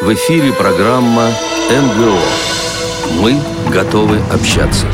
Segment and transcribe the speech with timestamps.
[0.00, 1.28] В эфире программа
[1.68, 2.18] НГО.
[3.20, 3.38] Мы
[3.70, 4.86] готовы общаться.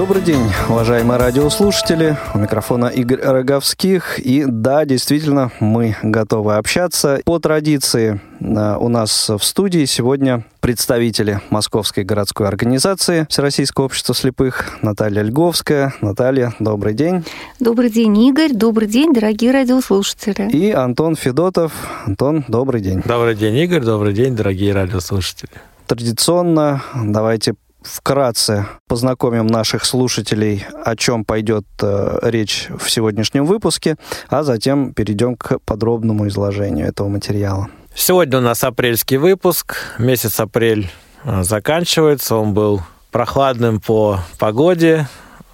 [0.00, 2.16] Добрый день, уважаемые радиослушатели.
[2.32, 4.18] У микрофона Игорь Роговских.
[4.18, 7.20] И да, действительно, мы готовы общаться.
[7.26, 14.78] По традиции э, у нас в студии сегодня представители Московской городской организации Всероссийского общества слепых
[14.80, 15.92] Наталья Льговская.
[16.00, 17.22] Наталья, добрый день.
[17.58, 18.54] Добрый день, Игорь.
[18.54, 20.48] Добрый день, дорогие радиослушатели.
[20.50, 21.74] И Антон Федотов.
[22.06, 23.02] Антон, добрый день.
[23.04, 23.82] Добрый день, Игорь.
[23.82, 25.52] Добрый день, дорогие радиослушатели.
[25.86, 27.52] Традиционно давайте
[27.82, 33.96] вкратце познакомим наших слушателей, о чем пойдет э, речь в сегодняшнем выпуске,
[34.28, 37.68] а затем перейдем к подробному изложению этого материала.
[37.94, 39.76] Сегодня у нас апрельский выпуск.
[39.98, 40.90] Месяц апрель
[41.24, 42.36] э, заканчивается.
[42.36, 45.08] Он был прохладным по погоде,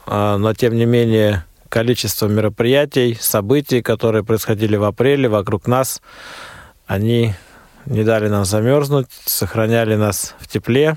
[0.07, 6.01] э, но тем не менее количество мероприятий, событий, которые происходили в апреле вокруг нас,
[6.87, 7.35] они
[7.87, 10.97] не дали нам замерзнуть, сохраняли нас в тепле.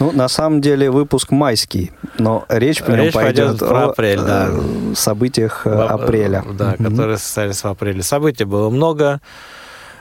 [0.00, 4.50] Ну, на самом деле выпуск майский, но речь по нему пойдет про апрель, о да.
[4.94, 6.44] событиях в, апреля.
[6.52, 6.84] Да, угу.
[6.84, 8.02] которые состоялись в апреле.
[8.02, 9.20] Событий было много.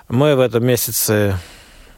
[0.10, 1.38] Мы в этом месяце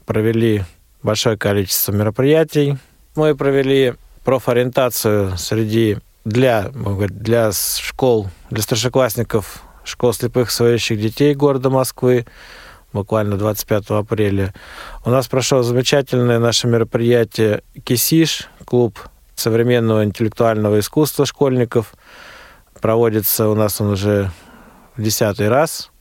[0.06, 0.64] провели
[1.04, 2.78] большое количество мероприятий.
[3.16, 12.26] Мы провели профориентацию среди для, для школ, для старшеклассников школ слепых своящих детей города Москвы
[12.96, 14.54] буквально 25 апреля.
[15.04, 18.98] У нас прошло замечательное наше мероприятие «Кисиш», клуб
[19.36, 21.94] современного интеллектуального искусства школьников.
[22.82, 24.32] Проводится у нас он уже
[24.96, 25.92] в десятый раз.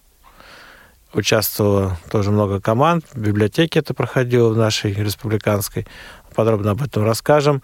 [1.12, 3.04] Участвовало тоже много команд.
[3.12, 5.86] В библиотеке это проходило в нашей республиканской.
[6.34, 7.62] Подробно об этом расскажем.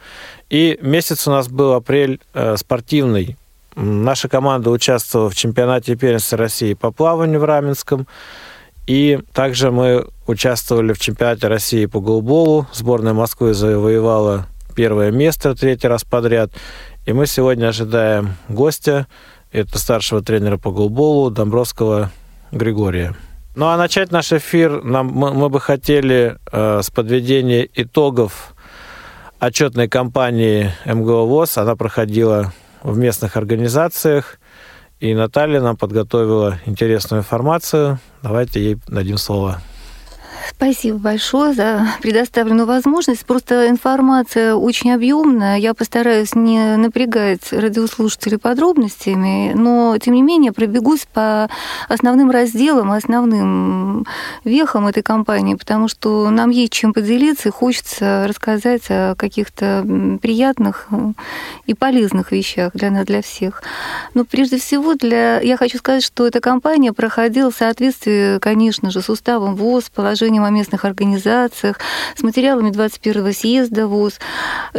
[0.49, 3.37] И месяц у нас был апрель э, спортивный.
[3.77, 8.07] Наша команда участвовала в чемпионате первенства России по плаванию в Раменском.
[8.87, 12.67] И также мы участвовали в чемпионате России по голболу.
[12.73, 16.53] Сборная Москвы завоевала первое место третий раз подряд.
[17.07, 19.07] И мы сегодня ожидаем гостя.
[19.53, 22.11] Это старшего тренера по голболу Домбровского
[22.53, 23.15] Григория.
[23.57, 28.55] Ну а начать наш эфир нам, мы, мы бы хотели э, с подведения итогов
[29.41, 31.59] отчетной кампании МГО ВОЗ.
[31.59, 34.40] Она проходила в местных организациях.
[35.01, 37.99] И Наталья нам подготовила интересную информацию.
[38.23, 39.63] Давайте ей дадим слово.
[40.51, 43.25] Спасибо большое за предоставленную возможность.
[43.25, 45.57] Просто информация очень объемная.
[45.57, 51.49] Я постараюсь не напрягать радиослушателей подробностями, но тем не менее пробегусь по
[51.89, 54.07] основным разделам, основным
[54.45, 59.87] вехам этой кампании, потому что нам есть чем поделиться и хочется рассказать о каких-то
[60.21, 60.89] приятных
[61.67, 63.63] и полезных вещах для нас, для всех.
[64.15, 65.41] Но прежде всего для...
[65.41, 70.40] я хочу сказать, что эта кампания проходила в соответствии, конечно же, с уставом ВОЗ, положением
[70.45, 71.79] о местных организациях,
[72.17, 74.19] с материалами 21-го съезда ВОЗ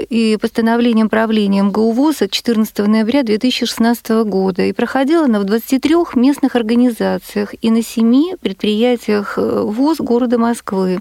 [0.10, 4.64] и постановлением правления МГУ ВОЗ от 14 ноября 2016 года.
[4.64, 11.00] И проходила она в 23 местных организациях и на 7 предприятиях э, ВОЗ города Москвы.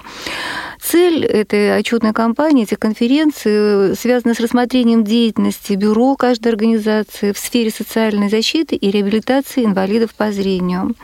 [0.81, 7.70] Цель этой отчетной кампании, этой конференции связана с рассмотрением деятельности бюро каждой организации в сфере
[7.70, 10.94] социальной защиты и реабилитации инвалидов по зрению.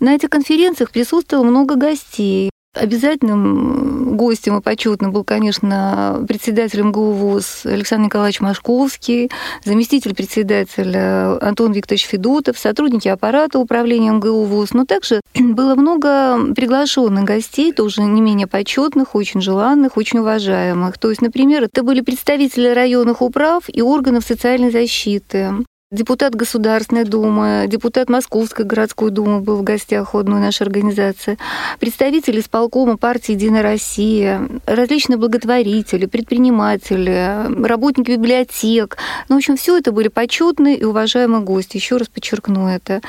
[0.00, 2.50] На этих конференциях присутствовало много гостей.
[2.74, 9.30] Обязательным гостем и почетным был, конечно, председатель МГУ ВУЗ Александр Николаевич Машковский,
[9.64, 17.24] заместитель председателя Антон Викторович Федотов, сотрудники аппарата управления МГУ ВУЗ, но также было много приглашенных
[17.24, 20.98] гостей, тоже не менее почетных, очень желанных, очень уважаемых.
[20.98, 25.52] То есть, например, это были представители районных управ и органов социальной защиты,
[25.94, 31.38] депутат Государственной Думы, депутат Московской городской думы был в гостях у одной нашей организации,
[31.78, 38.98] представители исполкома партии «Единая Россия», различные благотворители, предприниматели, работники библиотек.
[39.28, 43.00] Ну, в общем, все это были почетные и уважаемые гости, еще раз подчеркну это.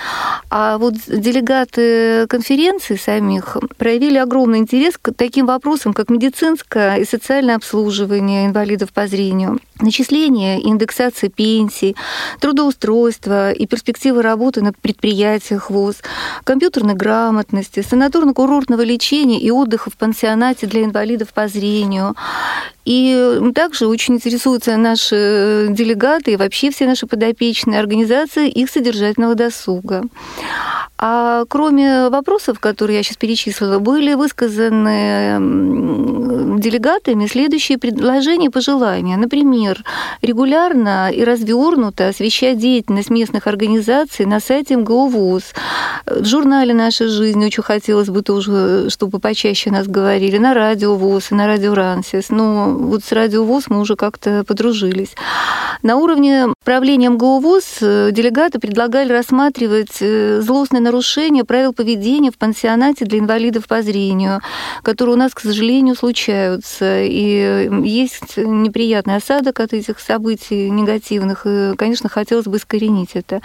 [0.50, 7.55] А вот делегаты конференции самих проявили огромный интерес к таким вопросам, как медицинское и социальное
[7.55, 11.96] обслуживание инвалидов по зрению, начисление и индексация пенсий,
[12.40, 15.98] трудоустройство трудоустройства и перспективы работы на предприятиях ВОЗ,
[16.44, 22.16] компьютерной грамотности, санаторно-курортного лечения и отдыха в пансионате для инвалидов по зрению.
[22.86, 30.04] И также очень интересуются наши делегаты и вообще все наши подопечные организации их содержательного досуга.
[30.98, 35.40] А кроме вопросов, которые я сейчас перечислила, были высказаны
[36.60, 39.18] делегатами следующие предложения и пожелания.
[39.18, 39.84] Например,
[40.22, 45.53] регулярно и развернуто освещать деятельность местных организаций на сайте МГУ ВУЗ.
[46.08, 51.32] В журнале «Наша жизнь» очень хотелось бы тоже, чтобы почаще нас говорили, на радио ВУЗ
[51.32, 52.29] и на радио Рансис.
[52.29, 55.14] Но вот с радио ВУЗ мы уже как-то подружились.
[55.84, 62.38] На уровне правления МГУ ВУЗ э, делегаты предлагали рассматривать э, злостное нарушение правил поведения в
[62.40, 64.41] пансионате для инвалидов по зрению,
[64.82, 67.03] которые у нас, к сожалению, случаются.
[67.03, 71.46] И есть неприятный осадок от этих событий негативных.
[71.46, 73.42] И, конечно, хотелось бы искоренить это.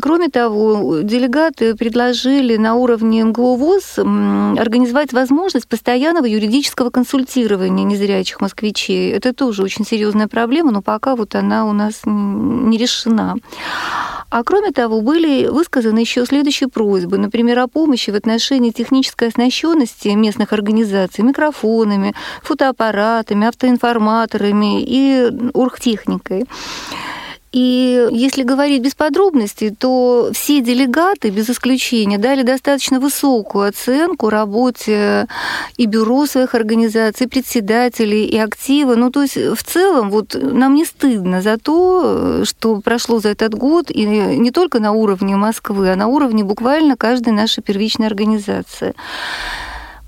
[0.00, 9.12] Кроме того, делегаты предложили на уровне МГУ ВУЗ организовать возможность постоянного юридического консультирования незрячих москвичей.
[9.12, 13.36] Это тоже очень серьезная проблема, но пока вот она у нас не решена.
[14.30, 20.08] А кроме того, были высказаны еще следующие просьбы, например, о помощи в отношении технической оснащенности
[20.08, 26.46] местных организаций микрофонами, фотоаппаратами, автоинформаторами и оргтехникой.
[27.54, 35.28] И если говорить без подробностей, то все делегаты, без исключения, дали достаточно высокую оценку работе
[35.76, 38.96] и бюро своих организаций, председателей, и актива.
[38.96, 43.54] Ну, то есть в целом вот нам не стыдно за то, что прошло за этот
[43.54, 48.94] год, и не только на уровне Москвы, а на уровне буквально каждой нашей первичной организации.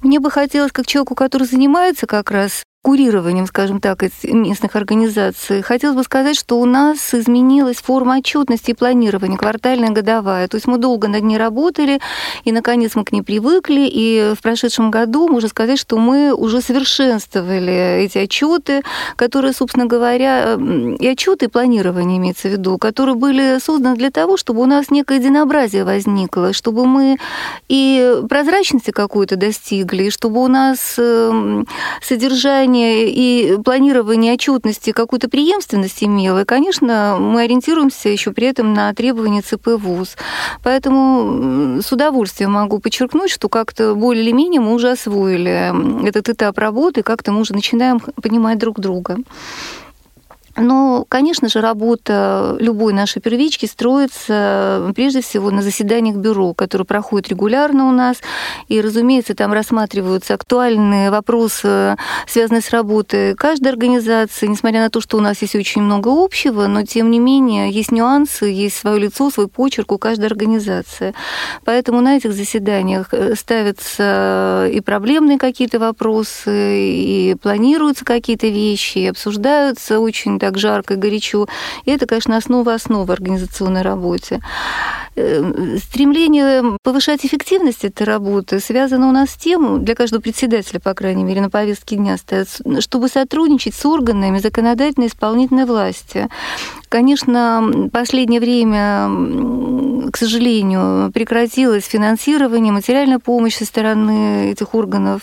[0.02, 5.96] Мне бы хотелось, как человеку, который занимается как раз курированием, скажем так, местных организаций, хотелось
[5.96, 10.46] бы сказать, что у нас изменилась форма отчетности и планирования, квартальная, годовая.
[10.46, 11.98] То есть мы долго над ней работали,
[12.44, 16.60] и, наконец, мы к ней привыкли, и в прошедшем году можно сказать, что мы уже
[16.60, 18.82] совершенствовали эти отчеты,
[19.16, 24.36] которые, собственно говоря, и отчеты и планирование имеется в виду, которые были созданы для того,
[24.36, 27.18] чтобы у нас некое единообразие возникло, чтобы мы
[27.68, 31.66] и прозрачности какой-то достигли, и чтобы у нас эм,
[32.00, 36.43] содержание планирование и планирование отчетности какую-то преемственность имело.
[36.43, 40.17] И, конечно, мы ориентируемся еще при этом на требования ЦП ВУЗ.
[40.62, 46.58] Поэтому с удовольствием могу подчеркнуть, что как-то более или менее мы уже освоили этот этап
[46.58, 49.17] работы, как-то мы уже начинаем понимать друг друга.
[50.56, 57.29] Но, конечно же, работа любой нашей первички строится прежде всего на заседаниях бюро, которые проходят
[57.29, 58.19] регулярно у нас.
[58.69, 65.19] И, разумеется, там рассматриваются актуальные вопросы, связанные с работой каждой организации, несмотря на то, что
[65.19, 69.31] у нас есть очень много общего, но, тем не менее, есть нюансы, есть свое лицо,
[69.31, 71.14] свой почерк у каждой организации.
[71.64, 79.06] Поэтому на этих заседаниях э, ставятся и проблемные какие-то вопросы, и планируются какие-то вещи, и
[79.06, 81.46] обсуждаются очень так жарко и горячо.
[81.87, 84.40] И это, конечно, основа основы организационной работе.
[85.16, 90.94] Э, стремление повышать эффективность этой работы связано у нас с тем, для каждого председателя, по
[90.94, 92.48] крайней мере, на повестке дня стоит,
[92.78, 96.28] чтобы сотрудничать с органами законодательной и исполнительной власти.
[96.88, 99.08] Конечно, последнее время,
[100.12, 105.23] к сожалению, прекратилось финансирование, материальная помощь со стороны этих органов.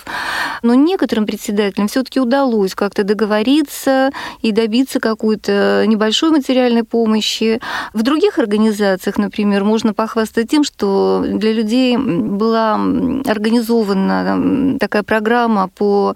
[0.61, 7.59] Но некоторым председателям все-таки удалось как-то договориться и добиться какой-то небольшой материальной помощи.
[7.93, 16.15] В других организациях, например, можно похвастаться тем, что для людей была организована такая программа по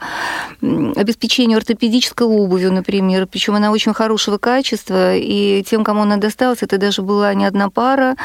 [0.61, 6.77] обеспечению ортопедической обувью, например, причем она очень хорошего качества, и тем, кому она досталась, это
[6.77, 8.15] даже была не одна пара,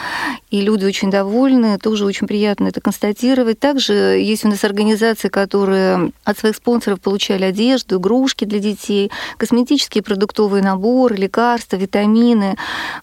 [0.50, 3.58] и люди очень довольны, тоже очень приятно это констатировать.
[3.58, 10.02] Также есть у нас организации, которые от своих спонсоров получали одежду, игрушки для детей, косметические
[10.02, 12.56] продуктовые наборы, лекарства, витамины.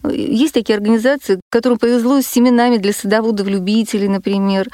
[0.08, 4.68] Есть такие организации, которым повезло с семенами для садоводов-любителей, например.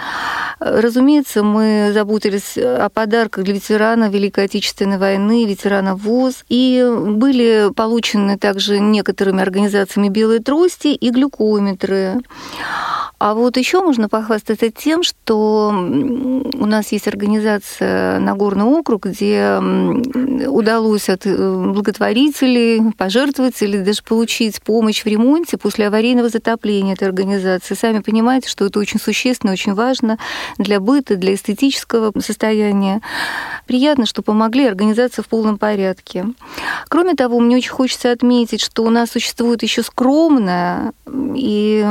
[0.58, 8.38] Разумеется, мы заботились о подарках для ветеранов Великой Отечественной войны, ветеранов ВОЗ, и были получены
[8.38, 12.20] также некоторыми организациями белые трости и глюкометры.
[13.18, 19.56] А вот еще можно похвастаться тем, что у нас есть организация Нагорный округ, где
[20.46, 27.74] удалось от э, благотворителей, пожертвователей даже получить помощь в ремонте после аварийного затопления этой организации.
[27.74, 30.18] Сами понимаете, что это очень существенно, очень важно
[30.58, 33.00] для быта, для эстетического состояния.
[33.66, 36.26] Приятно, что помогли, организация в полном порядке.
[36.88, 40.92] Кроме того, мне очень хочется отметить, что у нас существует еще скромная
[41.34, 41.82] и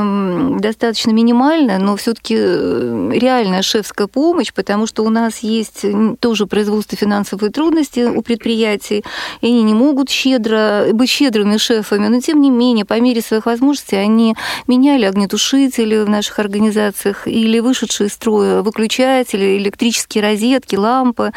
[0.60, 5.84] достаточно минимальная, но все-таки реальная шефская помощь, потому что у нас есть
[6.20, 9.04] тоже производство финансовые трудности у предприятий,
[9.40, 13.46] и они не могут щедро быть щедрыми шефами, но тем не менее, по мере своих
[13.46, 14.34] возможностей, они
[14.66, 21.32] меняли огнетушители в наших организациях или вышедшие из строя выключатели, электрические розетки, лампы,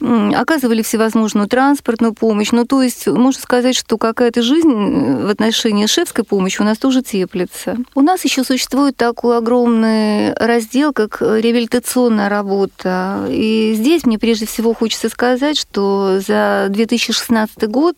[0.00, 2.50] оказывали всевозможную транспортную помощь.
[2.52, 7.02] Ну, то есть, можно сказать, что какая-то жизнь в отношении шефской помощи у нас тоже
[7.02, 7.76] теплится.
[7.94, 13.26] У нас еще существует такой огромный раздел, как реабилитационная работа.
[13.28, 17.96] И здесь мне прежде всего хочется сказать, что за 2016 год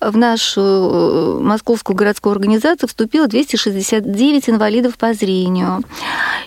[0.00, 5.82] в нашу э, московскую городскую организацию вступило 269 инвалидов по зрению.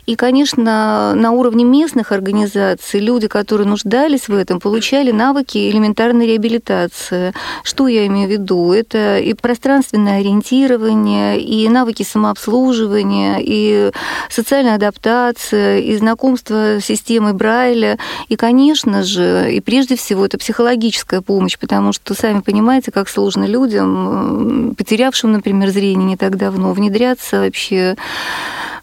[0.06, 7.34] И, конечно, на уровне местных организаций люди, которые нуждались в этом, получали навыки элементарной реабилитации.
[7.64, 8.74] Что я имею в виду?
[8.74, 13.92] Это и пространственное ориентирование, и навыки самообслуживания, и
[14.30, 21.22] социальная адаптация, и знакомство с системой Брайля, и, конечно же, и прежде всего, это психологическая
[21.22, 27.42] помощь, потому что, сами понимаете, как сложно людям, потерявшим, например, зрение не так давно, внедряться
[27.42, 27.96] вообще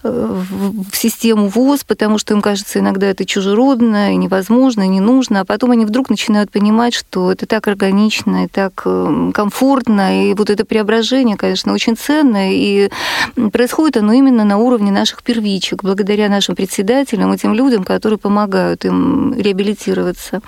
[0.02, 5.40] в систему ВОЗ, потому что им кажется иногда это чужеродно и невозможно, и не нужно,
[5.40, 10.34] а потом они вдруг начинают понимать, что это так органично и так эм, комфортно, и
[10.34, 12.90] вот это преображение, конечно, очень ценно, и
[13.52, 19.34] происходит оно именно на уровне наших первичек, благодаря нашим председателям, этим людям, которые помогают им
[19.34, 20.40] реабилитироваться.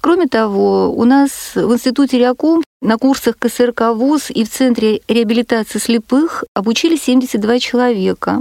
[0.00, 5.78] Кроме того, у нас в Институте Реаком на курсах КСРК ВУЗ и в Центре реабилитации
[5.78, 8.40] слепых обучили 72 человека.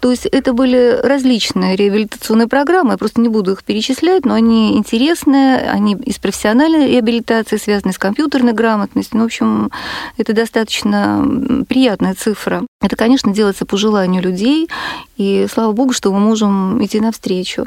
[0.00, 4.76] То есть это были различные реабилитационные программы, я просто не буду их перечислять, но они
[4.76, 9.18] интересные, они из профессиональной реабилитации, связаны с компьютерной грамотностью.
[9.18, 9.70] Ну, в общем,
[10.16, 12.66] это достаточно приятная цифра.
[12.80, 14.68] Это, конечно, делается по желанию людей,
[15.16, 17.66] и слава богу, что мы можем идти навстречу.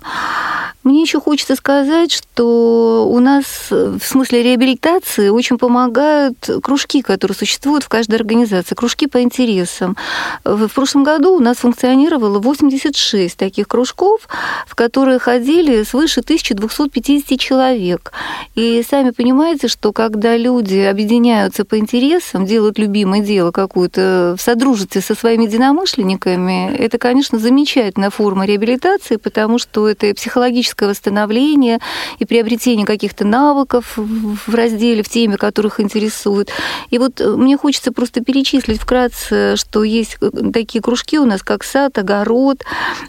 [0.87, 7.83] Мне еще хочется сказать, что у нас в смысле реабилитации очень помогают кружки, которые существуют
[7.83, 9.97] в каждой организации, кружки по интересам.
[10.45, 14.29] В прошлом году у нас функционировало 86 таких кружков,
[14.65, 18.13] в которые ходили свыше 1250 человек.
[18.55, 25.01] И сами понимаете, что когда люди объединяются по интересам, делают любимое дело какое-то в содружестве
[25.01, 31.79] со своими единомышленниками, это, конечно, замечательная форма реабилитации, потому что это психологическое восстановление
[32.19, 36.49] и приобретение каких-то навыков в разделе, в теме, которых интересует.
[36.89, 41.43] И вот э, мне хочется просто перечислить вкратце, что есть э, такие кружки у нас,
[41.43, 42.63] как сад, огород,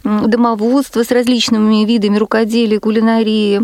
[0.04, 3.62] домоводство с различными видами рукоделия, кулинарии.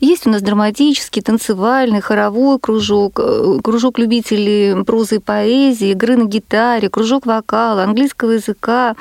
[0.00, 6.24] Есть у нас драматический, танцевальный, хоровой кружок, э, кружок любителей прозы и поэзии, игры на
[6.24, 8.94] гитаре, кружок вокала, английского языка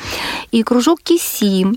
[0.51, 1.67] и кружок КИСИ.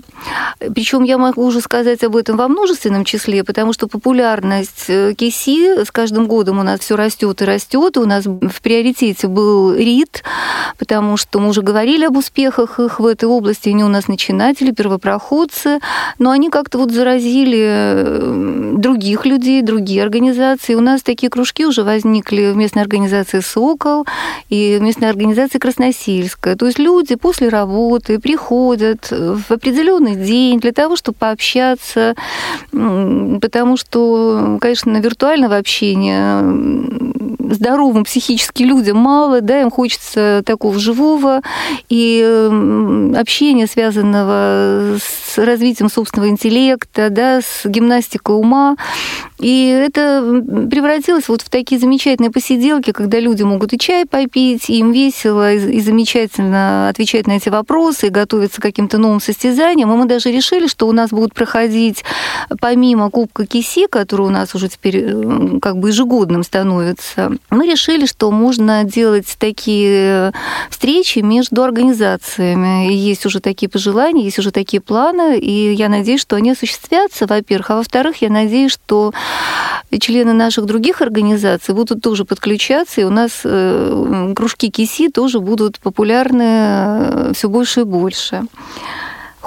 [0.73, 5.83] Причем я могу уже сказать об этом во множественном числе, потому что популярность э, КИСИ
[5.83, 7.97] с каждым годом у нас все растет и растет.
[7.97, 10.23] У нас в приоритете был РИД,
[10.77, 13.69] потому что мы уже говорили об успехах их в этой области.
[13.69, 15.79] Они у нас начинатели, первопроходцы,
[16.19, 20.75] но они как-то вот заразили э, других людей, другие организации.
[20.75, 24.05] У нас такие кружки уже возникли в местной организации «Сокол»
[24.49, 26.55] и в местной организации «Красносельская».
[26.55, 32.15] То есть люди после работы приходят в определенный день для того, чтобы пообщаться,
[32.71, 36.41] потому что, конечно, виртуального общения
[37.39, 41.41] здоровым психически людям мало, да, им хочется такого живого
[41.89, 42.21] и
[43.15, 48.75] общения, связанного с развитием собственного интеллекта, да, с гимнастикой ума.
[49.39, 54.79] И это превратилось вот в такие замечательные посиделки, когда люди могут и чай попить, и
[54.79, 59.91] им весело, и замечательно отвечать на эти вопросы, и готовиться к каким-то новым состязаниям.
[59.91, 62.03] И мы даже решили, что у нас будут проходить,
[62.59, 68.31] помимо Кубка Киси, который у нас уже теперь как бы ежегодным становится, мы решили, что
[68.31, 70.31] можно делать такие
[70.69, 72.91] встречи между организациями.
[72.91, 77.27] И есть уже такие пожелания, есть уже такие планы, и я надеюсь, что они осуществятся,
[77.27, 77.71] во-первых.
[77.71, 79.13] А во-вторых, я надеюсь, что
[79.99, 85.79] члены наших других организаций будут тоже подключаться, и у нас э, кружки КИСИ тоже будут
[85.79, 88.43] популярны э, все больше и больше.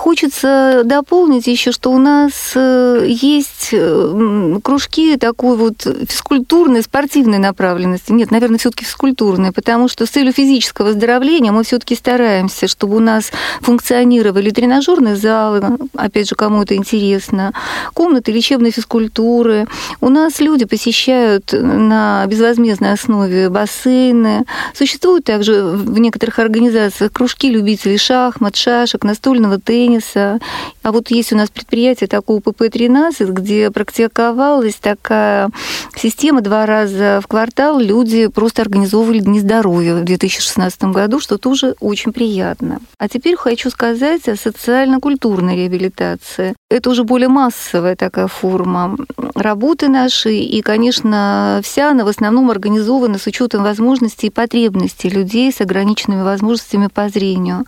[0.00, 8.11] Хочется дополнить еще, что у нас э, есть э, кружки такой вот физкультурной, спортивной направленности.
[8.11, 13.00] Нет, наверное, все-таки физкультурной, потому что с целью физического оздоровления мы все-таки стараемся, чтобы у
[13.00, 13.30] нас
[13.61, 15.62] функционировали тренажерные залы,
[15.95, 17.52] опять же, кому это интересно,
[17.92, 19.66] комнаты лечебной физкультуры.
[20.00, 24.47] У нас люди посещают на безвозмездной основе бассейны.
[24.73, 30.38] Существуют также в некоторых организациях кружки любителей шахмат, шашек, настольного тенниса, тенниса.
[30.82, 35.50] А вот есть у нас предприятие такое ПП-13, где практиковалась такая
[35.94, 37.78] система два раза в квартал.
[37.78, 42.80] Люди просто организовывали Дни здоровья в 2016 году, что тоже очень приятно.
[42.99, 46.54] А теперь хочу сказать о социально-культурной реабилитации.
[46.70, 48.97] Это уже более массовая такая форма
[49.35, 55.52] работы нашей, и, конечно, вся она в основном организована с учетом возможностей и потребностей людей
[55.52, 57.66] с ограниченными возможностями по зрению.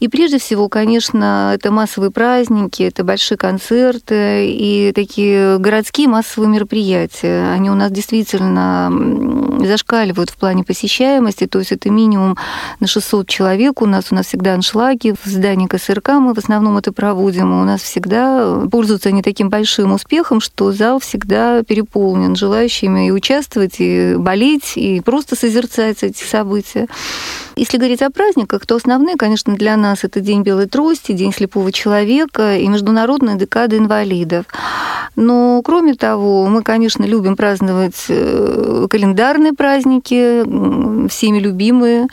[0.00, 7.52] И прежде всего, конечно, это массовые праздники, это большие концерты и такие городские массовые мероприятия.
[7.52, 8.90] Они у нас действительно
[9.64, 12.36] зашкаливают в плане посещаемости, то есть это минимум
[12.80, 13.82] на 600 человек.
[13.82, 17.52] У нас у нас всегда аншлаги в здании КСРК, мы в основном это проводим.
[17.60, 23.76] У нас всегда пользуются они таким большим успехом, что зал всегда переполнен желающими и участвовать,
[23.78, 26.88] и болеть, и просто созерцать эти события.
[27.56, 31.70] Если говорить о праздниках, то основные, конечно, для нас это День белой трости, День слепого
[31.70, 34.46] человека и Международная декада инвалидов.
[35.16, 40.42] Но, кроме того, мы, конечно, любим праздновать э, календарные праздники,
[41.08, 42.08] всеми любимые,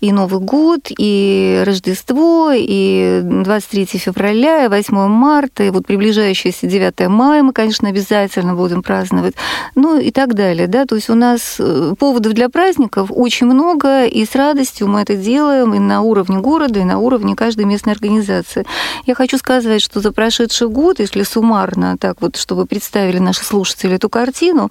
[0.00, 7.08] и Новый год, и Рождество, и 23 февраля, и 8 марта, и вот приближающееся 9
[7.08, 9.34] мая мы, конечно, обязательно будем праздновать,
[9.74, 10.66] ну и так далее.
[10.66, 10.86] Да?
[10.86, 15.14] То есть у нас э, поводов для праздников очень много, и с радостью мы это
[15.14, 18.64] делаем и на уровне города, и на уровне каждой местной организации.
[19.06, 23.96] Я хочу сказать, что за прошедший год, если суммарно так вот чтобы представили наши слушатели
[23.96, 24.70] эту картину,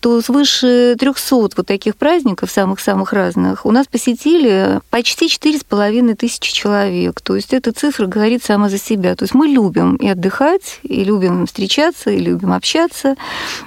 [0.00, 7.20] то свыше 300 вот таких праздников, самых-самых разных, у нас посетили почти 4,5 тысячи человек.
[7.20, 9.14] То есть эта цифра говорит сама за себя.
[9.14, 13.16] То есть мы любим и отдыхать, и любим встречаться, и любим общаться,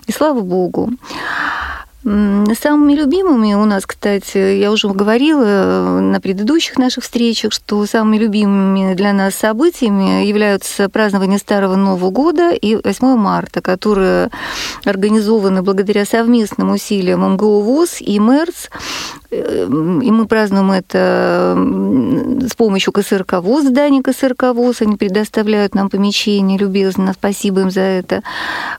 [0.08, 0.92] и слава богу.
[2.04, 8.18] Самыми любимыми у нас, кстати, я уже говорила э, на предыдущих наших встречах, что самыми
[8.18, 14.32] любимыми для нас событиями являются празднование Старого Нового года и 8 марта, которые
[14.86, 18.70] организованы благодаря совместным усилиям МГУ ВОЗ и МЭРС.
[19.32, 21.56] Э, и мы празднуем это
[22.48, 24.82] с помощью КСРК ВОЗ, здания КСРК ВОЗ.
[24.82, 27.14] Они предоставляют нам помещение любезно.
[27.14, 28.24] Спасибо им за это.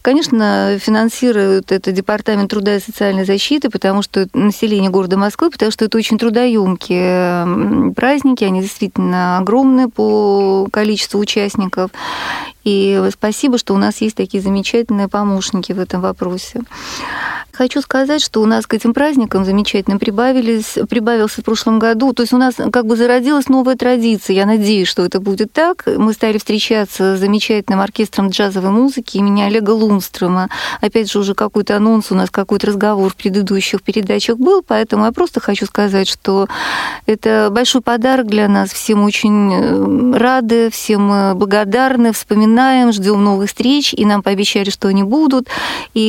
[0.02, 5.84] Конечно, финансируют это Департамент труда и социальной защиты, потому что население города Москвы, потому что
[5.84, 8.44] это очень трудоемкие праздники.
[8.44, 11.90] Они действительно огромные по количеству участников.
[12.64, 16.60] И спасибо, что у нас есть такие замечательные помощники в этом вопросе.
[17.52, 22.14] Хочу сказать, что у нас к этим праздникам замечательно прибавились, прибавился в прошлом году.
[22.14, 24.36] То есть у нас как бы зародилась новая традиция.
[24.36, 25.84] Я надеюсь, что это будет так.
[25.86, 30.48] Мы стали встречаться с замечательным оркестром джазовой музыки имени Олега Лунстрома.
[30.80, 35.12] Опять же, уже какой-то анонс у нас, какой-то разговор в предыдущих передачах был, поэтому я
[35.12, 36.48] просто хочу сказать, что
[37.04, 38.72] это большой подарок для нас.
[38.72, 45.02] Всем очень э, рады, всем благодарны, вспоминаем, ждем новых встреч, и нам пообещали, что они
[45.02, 45.48] будут.
[45.92, 46.00] И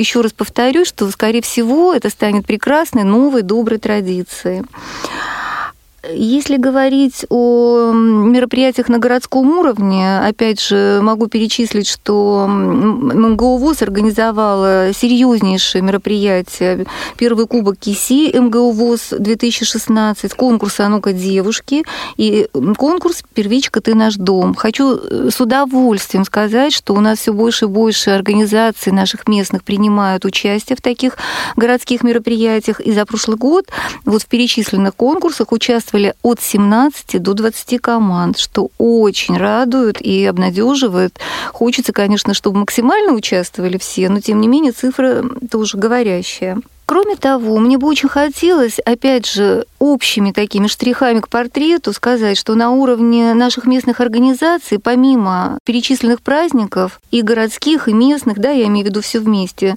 [0.00, 4.64] еще раз повторюсь, что, скорее всего, это станет прекрасной, новой, доброй традицией.
[6.08, 14.92] Если говорить о мероприятиях на городском уровне, опять же, могу перечислить, что МГУ ВОЗ организовала
[14.94, 16.86] серьезнейшее мероприятие.
[17.18, 21.84] Первый кубок КИСИ МГУ ВОЗ 2016, конкурс «А ну-ка, девушки»
[22.16, 24.54] и конкурс «Первичка, ты наш дом».
[24.54, 29.64] Хочу э, с удовольствием сказать, что у нас все больше и больше организаций наших местных
[29.64, 31.18] принимают участие в таких
[31.56, 32.80] городских мероприятиях.
[32.80, 33.66] И за прошлый год
[34.06, 40.24] вот в перечисленных конкурсах участвовали участвовали от 17 до 20 команд, что очень радует и
[40.24, 41.18] обнадеживает.
[41.52, 46.58] Хочется, конечно, чтобы максимально участвовали все, но тем не менее цифра тоже говорящая.
[46.90, 52.56] Кроме того, мне бы очень хотелось, опять же, общими такими штрихами к портрету сказать, что
[52.56, 58.84] на уровне наших местных организаций, помимо перечисленных праздников и городских, и местных, да, я имею
[58.84, 59.76] в виду все вместе,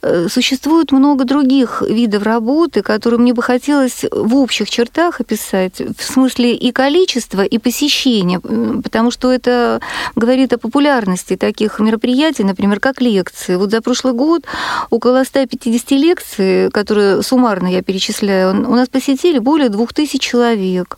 [0.00, 6.02] э, существует много других видов работы, которые мне бы хотелось в общих чертах описать, в
[6.02, 9.82] смысле и количества, и посещения, потому что это
[10.16, 13.56] говорит о популярности таких мероприятий, например, как лекции.
[13.56, 14.44] Вот за прошлый год
[14.88, 20.96] около 150 лекций которые суммарно я перечисляю, у нас посетили более двух тысяч человек.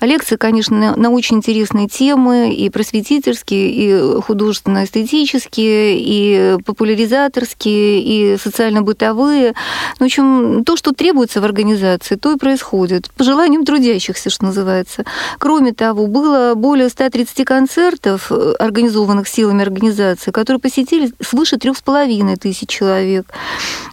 [0.00, 9.54] лекции, конечно, на очень интересные темы, и просветительские, и художественно-эстетические, и популяризаторские, и социально-бытовые.
[9.98, 13.10] В общем, то, что требуется в организации, то и происходит.
[13.16, 15.04] По желаниям трудящихся, что называется.
[15.38, 21.82] Кроме того, было более 130 концертов, э, организованных силами организации, которые посетили свыше трех с
[21.82, 23.26] половиной тысяч человек.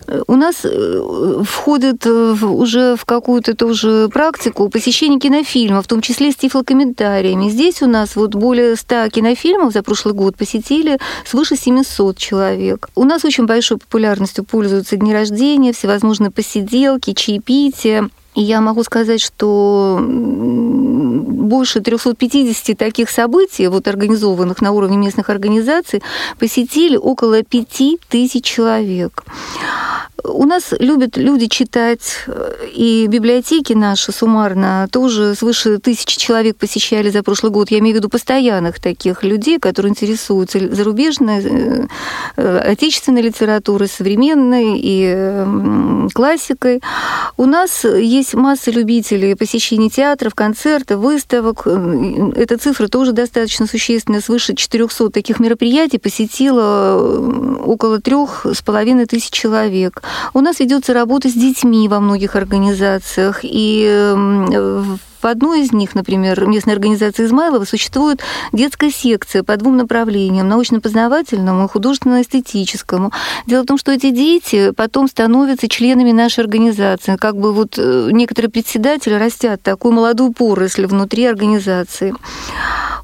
[0.08, 0.99] Э, у нас э,
[1.44, 7.50] входит уже в какую-то тоже практику посещения кинофильмов, в том числе с тифлокомментариями.
[7.50, 12.90] Здесь у нас вот более 100 кинофильмов за прошлый год посетили свыше 700 человек.
[12.96, 18.10] У нас очень большой популярностью пользуются дни рождения, всевозможные посиделки, чаепития.
[18.36, 20.00] Я могу сказать, что
[21.50, 26.02] больше 350 таких событий, вот организованных на уровне местных организаций,
[26.38, 29.24] посетили около 5000 человек.
[30.24, 32.26] У нас любят люди читать,
[32.74, 37.72] и библиотеки наши суммарно тоже свыше тысячи человек посещали за прошлый год.
[37.72, 41.88] Я имею в виду постоянных таких людей, которые интересуются зарубежной, э,
[42.36, 46.82] э, отечественной литературой, современной и классикой.
[47.38, 51.66] У нас есть масса любителей посещения театров, концертов, выставок.
[51.66, 54.22] Эта цифра тоже достаточно существенная.
[54.22, 60.04] Свыше 400 таких мероприятий посетило э, около трех с половиной тысяч человек.
[60.34, 66.46] У нас ведется работа с детьми во многих организациях, и в одной из них, например,
[66.46, 68.22] местной организации Измайлова, существует
[68.54, 73.12] детская секция по двум направлениям, научно-познавательному и художественно-эстетическому.
[73.48, 77.16] Дело в том, что эти дети потом становятся членами нашей организации.
[77.16, 82.14] Как бы вот э, некоторые председатели растят такую молодую поросль внутри организации.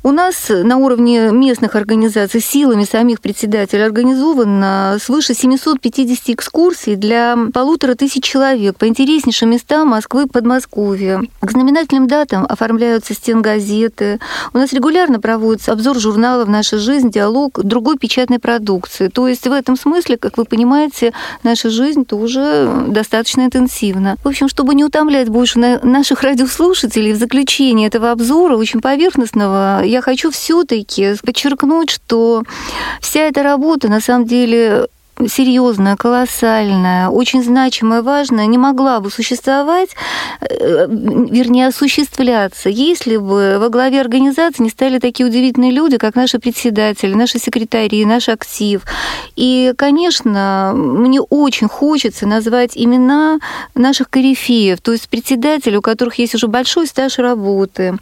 [0.05, 7.95] У нас на уровне местных организаций силами самих председателей организовано свыше 750 экскурсий для полутора
[7.95, 11.23] тысяч человек по интереснейшим местам Москвы и Подмосковья.
[11.41, 14.19] К знаменательным датам оформляются стенгазеты.
[14.53, 19.07] У нас регулярно проводится обзор журналов «Наша жизнь», диалог другой печатной продукции.
[19.07, 21.13] То есть в этом смысле, как вы понимаете,
[21.43, 24.17] наша жизнь тоже достаточно интенсивна.
[24.23, 30.01] В общем, чтобы не утомлять больше наших радиослушателей, в заключение этого обзора, очень поверхностного, я
[30.01, 32.43] хочу все-таки подчеркнуть, что
[33.01, 34.87] вся эта работа на самом деле
[35.27, 39.89] серьезная, колоссальная, очень значимая, важная, не могла бы существовать,
[40.41, 46.39] э, вернее, осуществляться, если бы во главе организации не стали такие удивительные люди, как наши
[46.39, 48.81] председатели, наши секретари, наш актив.
[49.35, 53.39] И, конечно, мне очень хочется назвать имена
[53.73, 57.97] наших корифеев, то есть председателей, у которых есть уже большой стаж работы.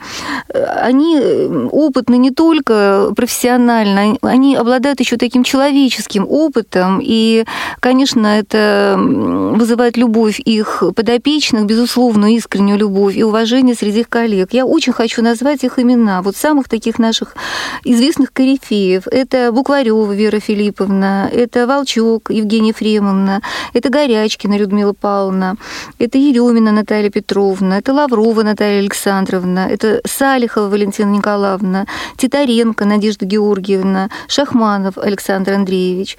[0.52, 7.46] Они э, опытны не только профессионально, они обладают еще таким человеческим опытом, и,
[7.80, 14.54] конечно, это вызывает любовь их подопечных, безусловную искреннюю любовь и уважение среди их коллег.
[14.54, 17.36] Я очень хочу назвать их имена, вот самых таких наших
[17.84, 19.08] известных корифеев.
[19.08, 23.42] Это Букварева Вера Филипповна, это Волчок Евгения Ефремовна,
[23.74, 25.56] это Горячкина Людмила Павловна,
[26.00, 31.86] это Еремина Наталья Петровна, это Лаврова Наталья Александровна, это Салихова Валентина Николаевна,
[32.18, 36.18] Титаренко Надежда Георгиевна, Шахманов Александр Андреевич.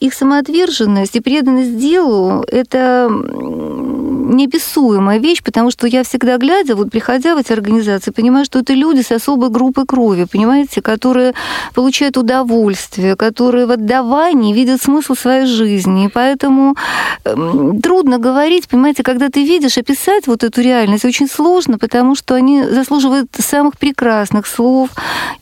[0.00, 3.08] Их самоотверженность и преданность делу— это
[4.26, 8.72] неописуемая вещь, потому что я всегда глядя, вот приходя в эти организации, понимаю, что это
[8.74, 11.32] люди с особой группой крови, понимаете, которые
[11.74, 16.06] получают удовольствие, которые в отдавании видят смысл своей жизни.
[16.06, 16.74] И поэтому
[17.24, 22.34] эм, трудно говорить, понимаете, когда ты видишь, описать вот эту реальность очень сложно, потому что
[22.34, 24.90] они заслуживают самых прекрасных слов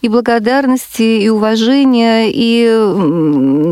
[0.02, 2.64] и благодарности, и уважения, и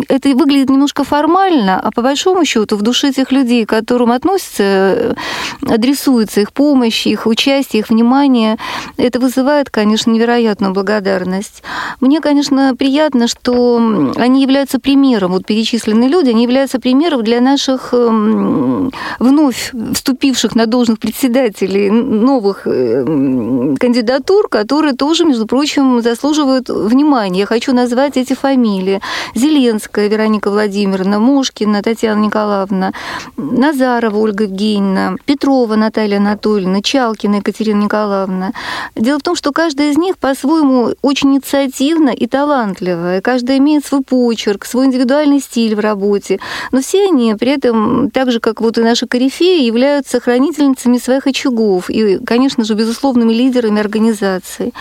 [0.09, 4.11] это выглядит немножко только формально, а по большому счету в душе тех людей, к которым
[4.11, 5.15] относятся, э,
[5.62, 8.57] адресуется их помощь, их участие, их внимание,
[8.97, 11.62] это вызывает, конечно, невероятную благодарность.
[12.01, 17.95] Мне, конечно, приятно, что они являются примером, вот перечисленные люди, они являются примером для наших
[17.95, 27.41] эм, вновь вступивших на должность председателей новых эм, кандидатур, которые тоже, между прочим, заслуживают внимания.
[27.41, 29.01] Я хочу назвать эти фамилии.
[29.35, 32.93] Зеленская Вероника Владимировна, Владимировна, Мушкина Татьяна Николаевна,
[33.37, 38.53] Назарова Ольга Евгеньевна, Петрова Наталья Анатольевна, Чалкина Екатерина Николаевна.
[38.95, 43.87] Дело в том, что каждая из них по-своему очень инициативна и талантлива, и каждая имеет
[43.87, 46.41] свой почерк, свой индивидуальный стиль в работе,
[46.73, 51.27] но все они при этом, так же, как вот и наши корифеи, являются хранительницами своих
[51.27, 54.73] очагов и, конечно же, безусловными лидерами организации.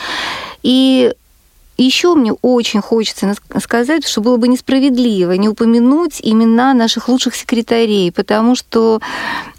[0.64, 1.14] И
[1.84, 8.12] еще мне очень хочется сказать, что было бы несправедливо не упомянуть имена наших лучших секретарей,
[8.12, 9.00] потому что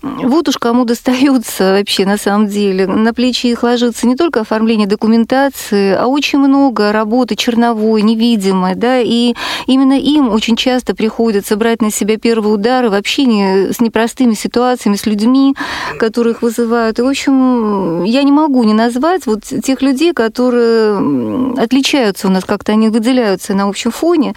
[0.02, 2.86] вот уж кому достается вообще на самом деле.
[2.86, 9.00] На плечи их ложится не только оформление документации, а очень много работы черновой, невидимой, да,
[9.00, 9.34] и
[9.66, 14.96] именно им очень часто приходится брать на себя первые удары в общении с непростыми ситуациями,
[14.96, 15.54] с людьми,
[15.98, 16.98] которых вызывают.
[16.98, 22.44] И, в общем, я не могу не назвать вот тех людей, которые отличаются у нас,
[22.44, 24.34] как-то они выделяются на общем фоне.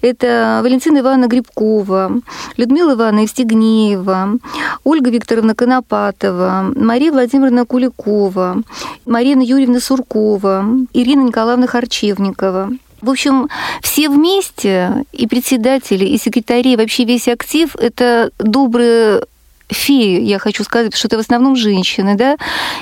[0.00, 2.20] Это Валентина Ивановна Грибкова,
[2.56, 4.38] Людмила Ивановна Евстигнеева,
[4.84, 8.62] Ольга Викторовна Конопатова, Мария Владимировна Куликова,
[9.04, 12.70] Марина Юрьевна Суркова, Ирина Николаевна Харчевникова.
[13.02, 13.48] В общем,
[13.82, 19.22] все вместе, и председатели, и секретари, и вообще весь актив, это добрые
[19.68, 22.36] феи, я хочу сказать, потому что это в основном женщины, да,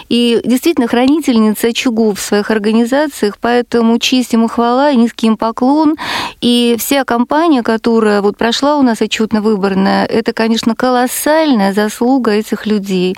[0.09, 5.97] и действительно хранительницы очагов в своих организациях, поэтому честь ему хвала, низкий им поклон,
[6.41, 13.17] и вся компания, которая вот прошла у нас отчетно-выборная, это, конечно, колоссальная заслуга этих людей.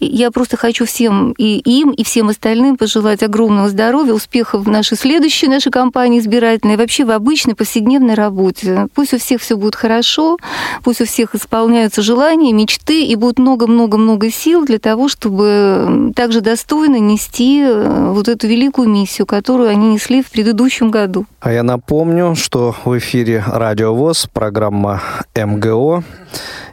[0.00, 4.96] Я просто хочу всем, и им, и всем остальным пожелать огромного здоровья, успехов в нашей
[4.96, 8.86] следующей нашей кампании избирательной, вообще в обычной повседневной работе.
[8.94, 10.38] Пусть у всех все будет хорошо,
[10.84, 16.98] пусть у всех исполняются желания, мечты, и будет много-много-много сил для того, чтобы также достойно
[16.98, 21.24] нести э, вот эту великую миссию, которую они несли в предыдущем году.
[21.40, 25.00] А я напомню, что в эфире Радио ВОЗ, программа
[25.34, 26.04] МГО.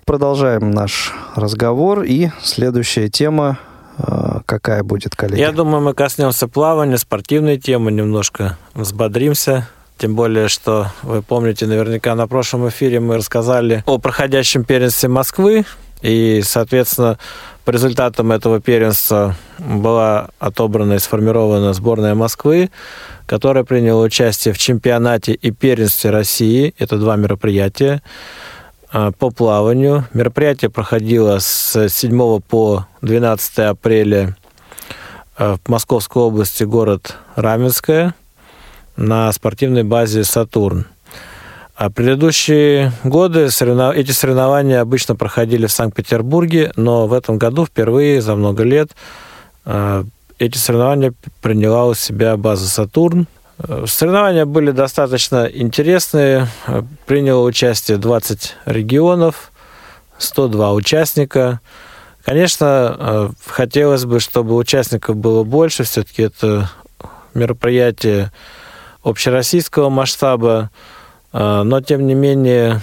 [0.04, 3.58] Продолжаем наш разговор, и следующая тема
[3.98, 5.39] э, какая будет, коллеги?
[5.39, 9.69] Я думаю, мы коснемся плавания, спортивной темы, немножко взбодримся.
[9.98, 15.63] Тем более, что вы помните, наверняка на прошлом эфире мы рассказали о проходящем первенстве Москвы,
[16.06, 17.18] и, соответственно,
[17.63, 22.70] по результатам этого первенства была отобрана и сформирована сборная Москвы,
[23.26, 26.76] которая приняла участие в чемпионате и первенстве России.
[26.78, 28.04] Это два мероприятия
[28.91, 30.06] а, по плаванию.
[30.13, 34.38] Мероприятие проходило с 7 по 12 апреля
[35.36, 38.13] а, в Московской области, город Раменское,
[38.96, 40.86] на спортивной базе «Сатурн».
[41.76, 43.96] А предыдущие годы соревнов...
[43.96, 48.92] эти соревнования обычно проходили в Санкт-Петербурге, но в этом году впервые за много лет
[49.66, 50.06] а,
[50.40, 53.28] эти соревнования приняла у себя база «Сатурн».
[53.58, 56.48] Э, соревнования были достаточно интересные.
[57.06, 59.52] Приняло участие 20 регионов,
[60.18, 61.62] 102 участника.
[62.24, 65.84] Конечно, э, хотелось бы, чтобы участников было больше.
[65.84, 66.70] Все-таки это
[67.34, 68.32] мероприятие
[69.04, 70.70] общероссийского масштаба.
[71.38, 72.80] А, но, тем не менее,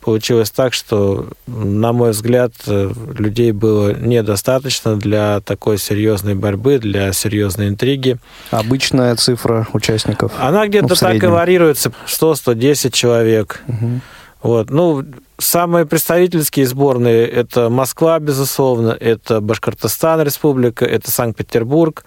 [0.00, 7.66] получилось так, что, на мой взгляд, людей было недостаточно для такой серьезной борьбы, для серьезной
[7.66, 8.18] интриги.
[8.52, 10.30] Обычная цифра участников?
[10.38, 13.62] Она где-то ну, так и варьируется, 100-110 человек.
[13.66, 14.00] Угу.
[14.42, 14.70] Вот.
[14.70, 15.04] Ну,
[15.38, 22.04] самые представительские сборные– это Москва, безусловно, это Башкортостан, республика, это Санкт-Петербург.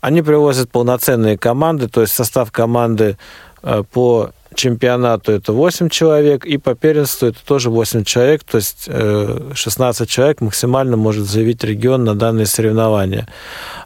[0.00, 3.18] Они привозят полноценные команды, то есть состав команды
[3.62, 4.30] э, по
[4.60, 10.06] чемпионату это 8 человек, и по первенству это тоже 8 человек, то есть 16 э,
[10.06, 13.26] человек максимально может заявить регион на данные соревнования.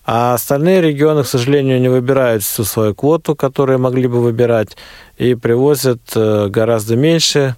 [0.04, 4.76] А остальные регионы, к сожалению, не выбирают всю свою квоту, которую могли бы выбирать,
[5.16, 7.54] и привозят э, гораздо меньше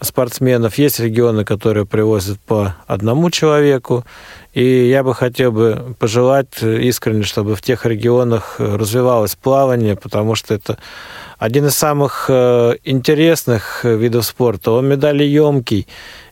[0.00, 0.78] спортсменов.
[0.78, 4.04] Есть регионы, которые привозят по одному человеку,
[4.54, 10.54] и я бы хотел бы пожелать искренне, чтобы в тех регионах развивалось плавание, потому что
[10.54, 10.78] это
[11.42, 14.70] один из самых э, интересных видов спорта.
[14.70, 15.88] Он медалеемкий.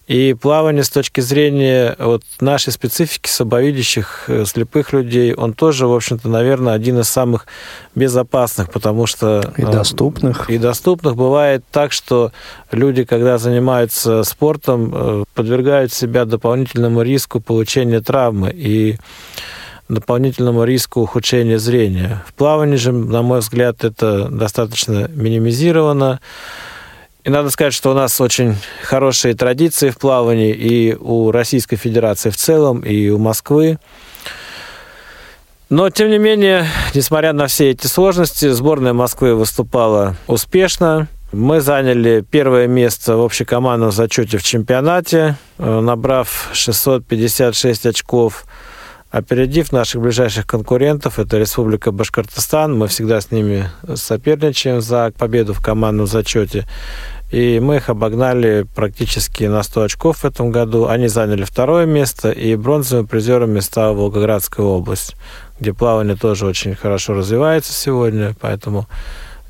[0.07, 5.93] И плавание с точки зрения вот нашей специфики слабовидящих, э, слепых людей, он тоже, в
[5.93, 7.49] общем-то, наверное, один из самых
[7.97, 9.53] безопасных, потому что...
[9.57, 10.49] И доступных.
[10.49, 11.17] И доступных.
[11.17, 12.31] Бывает так, что
[12.71, 18.53] люди, когда занимаются спортом, э, подвергают себя дополнительному риску получения травмы.
[18.55, 18.97] И
[19.91, 22.23] дополнительному риску ухудшения зрения.
[22.27, 26.21] В плавании же, на мой взгляд, это достаточно минимизировано.
[27.25, 32.31] И надо сказать, что у нас очень хорошие традиции в плавании и у Российской Федерации
[32.31, 33.79] в целом, и у Москвы.
[35.69, 41.09] Но, тем не менее, несмотря на все эти сложности, сборная Москвы выступала успешно.
[41.33, 48.47] Мы заняли первое место в общекомандном зачете в чемпионате, э, набрав 656 очков–
[49.11, 55.61] Опередив наших ближайших конкурентов, это Республика Башкортостан, мы всегда с ними соперничаем за победу в
[55.61, 56.69] командном зачете.
[57.33, 60.87] И мы их обогнали практически на 100 очков в этом году.
[60.87, 65.17] Они заняли второе место, и бронзовым призерами стала Волгоградская область,
[65.59, 68.87] где плавание тоже очень хорошо развивается сегодня, поэтому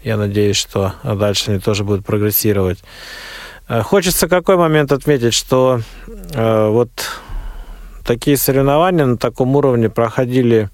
[0.02, 2.78] я надеюсь, что дальше они тоже будут прогрессировать.
[3.68, 5.80] Э, хочется какой момент отметить, что
[6.32, 6.90] э, вот
[8.10, 10.68] такие соревнования на таком уровне проходили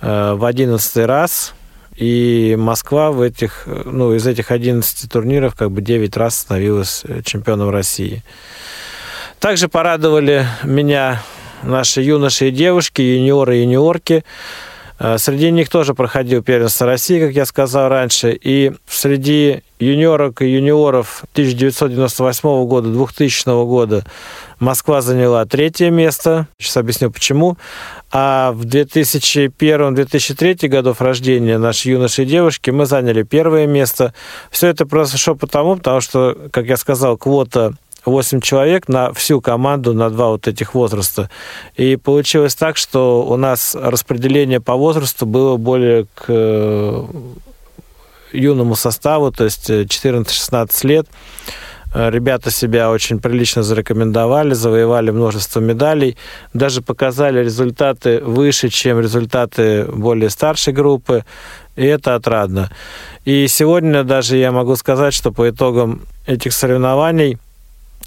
[0.00, 1.54] э, в одиннадцатый раз,
[1.94, 7.70] и Москва в этих, ну, из этих 11 турниров как бы 9 раз становилась чемпионом
[7.70, 8.24] России.
[9.38, 11.22] Также порадовали меня
[11.62, 14.24] наши юноши и девушки, юниоры и юниорки.
[14.98, 18.36] Э, среди них тоже проходил первенство России, как я сказал раньше.
[18.42, 24.04] И среди юниорок и юниоров 1998 года, 2000 года
[24.60, 26.46] Москва заняла третье место.
[26.58, 27.56] Сейчас объясню, почему.
[28.12, 34.12] А в 2001-2003 годов рождения наши юноши и девушки мы заняли первое место.
[34.50, 37.72] Все это произошло потому, потому что, как я сказал, квота
[38.04, 41.30] 8 человек на всю команду, на два вот этих возраста.
[41.76, 47.04] И получилось так, что у нас распределение по возрасту было более к э,
[48.32, 51.06] юному составу, то есть 14-16 э, лет.
[51.94, 56.16] Э, ребята себя очень прилично зарекомендовали, завоевали множество медалей,
[56.54, 61.24] даже показали результаты выше, чем результаты более старшей группы,
[61.76, 62.70] и это отрадно.
[63.24, 67.38] И сегодня даже я могу сказать, что по итогам этих соревнований–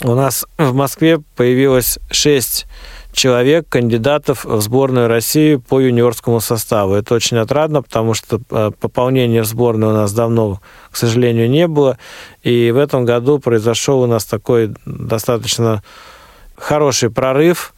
[0.01, 2.65] у нас в Москве появилось шесть
[3.13, 6.95] человек, кандидатов в сборную России по юниорскому составу.
[6.95, 10.59] Это очень отрадно, потому что э, пополнения в сборную у нас давно,
[10.91, 11.97] к сожалению, не было.
[12.41, 15.83] И в этом году произошел у нас такой достаточно
[16.55, 17.73] хороший прорыв.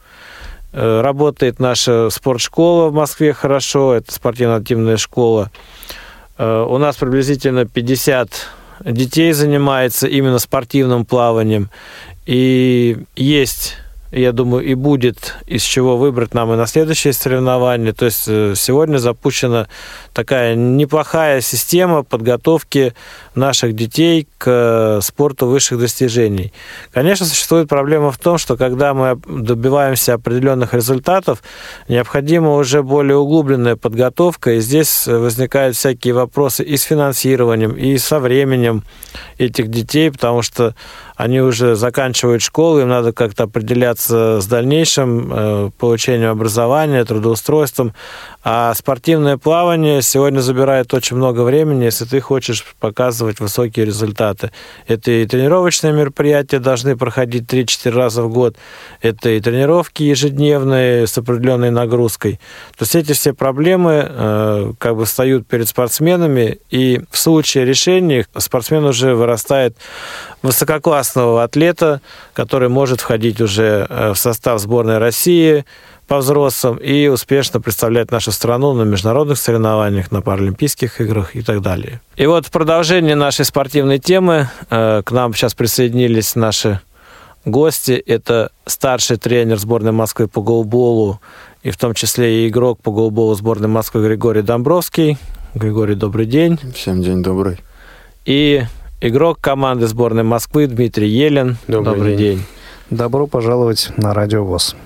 [0.72, 5.50] Э, работает наша спортшкола в Москве хорошо, это спортивно-активная школа.
[6.38, 8.30] Э, у нас приблизительно 50
[8.84, 11.70] детей занимается именно спортивным плаванием.
[12.26, 13.76] И есть
[14.20, 17.92] я думаю, и будет из чего выбрать нам и на следующее соревнование.
[17.92, 19.68] То есть э, сегодня запущена
[20.14, 22.94] такая неплохая система подготовки
[23.34, 26.52] наших детей к спорту высших достижений.
[26.92, 31.42] Конечно, существует проблема в том, что когда мы добиваемся определенных результатов,
[31.88, 38.18] необходима уже более углубленная подготовка, и здесь возникают всякие вопросы и с финансированием, и со
[38.18, 38.82] временем
[39.36, 40.74] этих детей, потому что
[41.16, 47.94] они уже заканчивают школу, им надо как-то определяться с дальнейшим э, получением образования, трудоустройством.
[48.44, 54.52] А спортивное плавание сегодня забирает очень много времени, если ты хочешь показывать высокие результаты.
[54.86, 58.56] Это и тренировочные мероприятия должны проходить 3-4 раза в год.
[59.00, 62.38] Это и тренировки ежедневные с определенной нагрузкой.
[62.76, 68.26] То есть эти все проблемы э, как бы встают перед спортсменами, и в случае решения
[68.36, 69.76] спортсмен уже вырастает
[70.42, 72.00] высококлассного атлета,
[72.32, 75.64] который может входить уже э, в состав сборной России,
[76.06, 81.62] по взрослым и успешно представлять нашу страну на международных соревнованиях, на Паралимпийских играх и так
[81.62, 82.00] далее.
[82.16, 86.80] И вот в продолжение нашей спортивной темы э, к нам сейчас присоединились наши
[87.44, 87.92] гости.
[87.92, 91.20] Это старший тренер сборной Москвы по голболу
[91.62, 95.18] и в том числе и игрок по голболу сборной Москвы Григорий Домбровский.
[95.54, 96.58] Григорий, добрый день.
[96.74, 97.58] Всем день добрый.
[98.26, 98.62] И
[99.00, 101.56] игрок команды сборной Москвы Дмитрий Елен.
[101.66, 102.36] Добрый, добрый день.
[102.36, 102.46] день.
[102.90, 104.76] Добро пожаловать на Радио ВОЗ.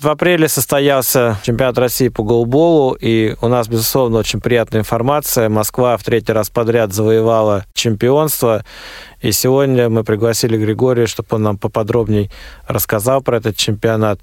[0.00, 5.48] В апреле состоялся чемпионат России по голболу, и у нас, безусловно, очень приятная информация.
[5.48, 8.64] Москва в третий раз подряд завоевала чемпионство,
[9.20, 12.30] и сегодня мы пригласили Григория, чтобы он нам поподробнее
[12.68, 14.20] рассказал про этот чемпионат.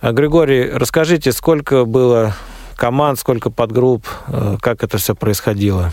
[0.00, 2.34] А, Григорий, расскажите, сколько было
[2.76, 5.92] команд, сколько подгрупп, э, как это все происходило?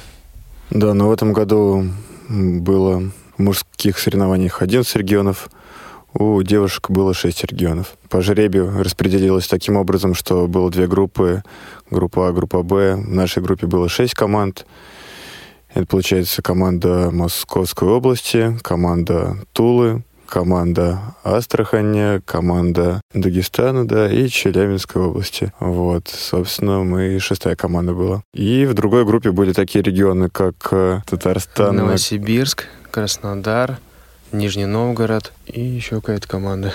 [0.69, 1.83] Да, ну в этом году
[2.29, 5.49] было в мужских соревнованиях 11 регионов,
[6.13, 7.95] у девушек было шесть регионов.
[8.09, 11.43] По жребию распределилось таким образом, что было две группы,
[11.91, 12.95] группа А, группа Б.
[12.95, 14.65] В нашей группе было шесть команд.
[15.73, 25.51] Это, получается, команда Московской области, команда Тулы, команда Астрахани, команда Дагестана, да, и Челябинской области.
[25.59, 28.21] Вот, собственно, мы шестая команда была.
[28.33, 31.75] И в другой группе были такие регионы, как э, Татарстан.
[31.75, 33.79] Новосибирск, Краснодар,
[34.31, 36.73] Нижний Новгород и еще какая-то команда.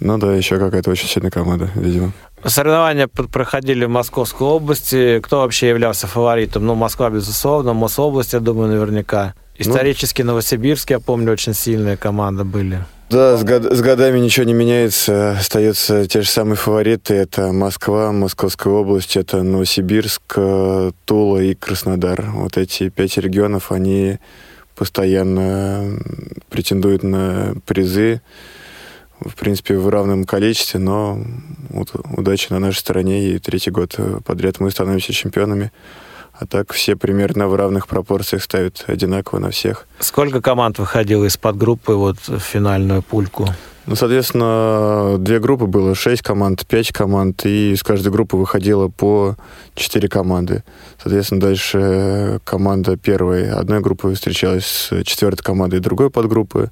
[0.00, 2.12] Ну да, еще какая-то очень сильная команда, видимо.
[2.44, 5.20] Соревнования проходили в Московской области.
[5.20, 6.66] Кто вообще являлся фаворитом?
[6.66, 9.34] Ну, Москва, безусловно, Мособласть, я думаю, наверняка.
[9.58, 12.84] Ну, Исторически ну, Новосибирск, я помню, очень сильные команды были.
[13.10, 15.32] Да, с, год, с годами ничего не меняется.
[15.32, 17.14] Остаются те же самые фавориты.
[17.14, 22.22] Это Москва, Московская область, это Новосибирск, э, Тула и Краснодар.
[22.34, 24.18] Вот эти пять регионов, они
[24.76, 25.98] постоянно
[26.50, 28.20] претендует на призы,
[29.20, 31.20] в принципе, в равном количестве, но
[31.70, 35.72] вот, удача на нашей стороне, и третий год подряд мы становимся чемпионами.
[36.38, 39.86] А так все примерно в равных пропорциях ставят одинаково на всех.
[39.98, 43.48] Сколько команд выходило из подгруппы вот в финальную пульку?
[43.86, 49.34] Ну, соответственно, две группы было, шесть команд, пять команд, и из каждой группы выходило по
[49.74, 50.62] четыре команды.
[51.02, 56.70] Соответственно, дальше команда первой одной группы встречалась с четвертой командой другой подгруппы,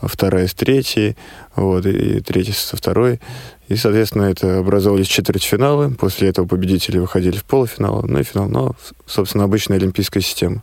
[0.00, 1.16] вторая с третьей,
[1.54, 3.20] вот, и третья со второй.
[3.68, 5.90] И, соответственно, это образовывались четвертьфиналы.
[5.90, 8.48] После этого победители выходили в полуфинал, ну и финал.
[8.48, 8.76] Но,
[9.06, 10.62] собственно, обычная олимпийская система.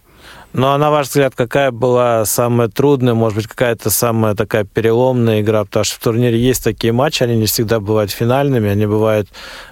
[0.58, 5.42] Ну, а на ваш взгляд, какая была самая трудная, может быть, какая-то самая такая переломная
[5.42, 5.66] игра?
[5.66, 9.28] Потому что в турнире есть такие матчи, они не всегда бывают финальными, они бывают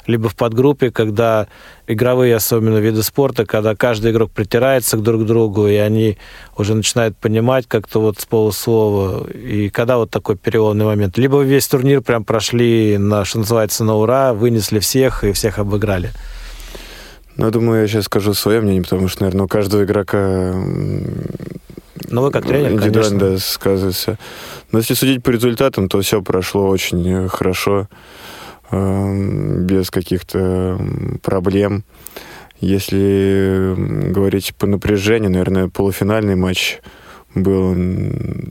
[0.08, 1.48] либо в подгруппе, когда
[1.88, 6.18] игровые, особенно виды спорта, когда каждый игрок притирается друг к другу, и они
[6.58, 9.26] уже начинают понимать как-то вот с полуслова.
[9.30, 11.18] И когда вот такой переломный момент?
[11.18, 16.12] Либо весь турнир прям прошли, на, что называется, на ура, вынесли всех и всех обыграли.
[17.38, 20.54] Ну, я думаю, я сейчас скажу свое мнение, потому что, наверное, у каждого игрока
[22.10, 24.20] ну, вы как тренер, индивидуально да, сказывается.
[24.72, 27.88] Но если судить по результатам, то все прошло очень хорошо,
[28.72, 30.80] эм, без каких-то
[31.24, 31.84] проблем.
[32.60, 33.74] Если
[34.12, 36.80] говорить по напряжению, наверное, полуфинальный матч
[37.36, 37.76] был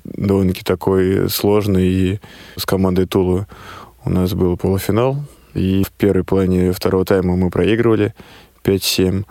[0.05, 1.87] довольно-таки такой сложный.
[1.87, 2.21] И
[2.57, 3.47] с командой Тулу
[4.05, 5.17] у нас был полуфинал.
[5.55, 8.15] И в первой половине второго тайма мы проигрывали.
[8.65, 9.25] 5-7.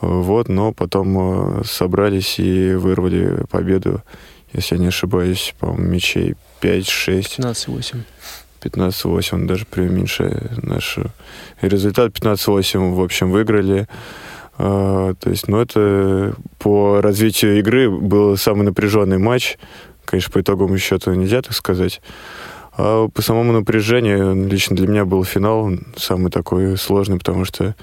[0.00, 4.02] Вот, но потом э, собрались и вырвали победу,
[4.52, 7.38] если я не ошибаюсь, по-моему, мячей 5-6.
[7.38, 7.96] 15-8.
[8.62, 10.98] 15-8, даже преуменьшая наш
[11.60, 12.12] результат.
[12.12, 13.88] 15-8, в общем, выиграли.
[14.58, 19.58] А, то есть, ну, это по развитию игры был самый напряженный матч.
[20.04, 22.00] Конечно, по итоговому счету нельзя так сказать.
[22.76, 27.74] А по самому напряжению, лично для меня был финал самый такой сложный, потому что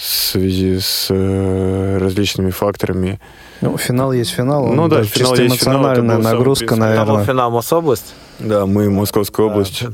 [0.00, 3.20] в связи с э, различными факторами.
[3.60, 4.66] Ну, финал есть финал.
[4.68, 7.16] Ну да, финал чисто есть эмоциональная финал, нагрузка, наверное.
[7.16, 8.14] Там финал Мособласть?
[8.38, 9.84] Да, мы Московская область.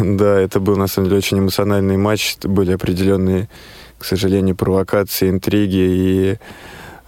[0.00, 2.38] Да, это был на самом деле очень эмоциональный матч.
[2.42, 3.50] Были определенные,
[3.98, 6.38] к сожалению, провокации, интриги и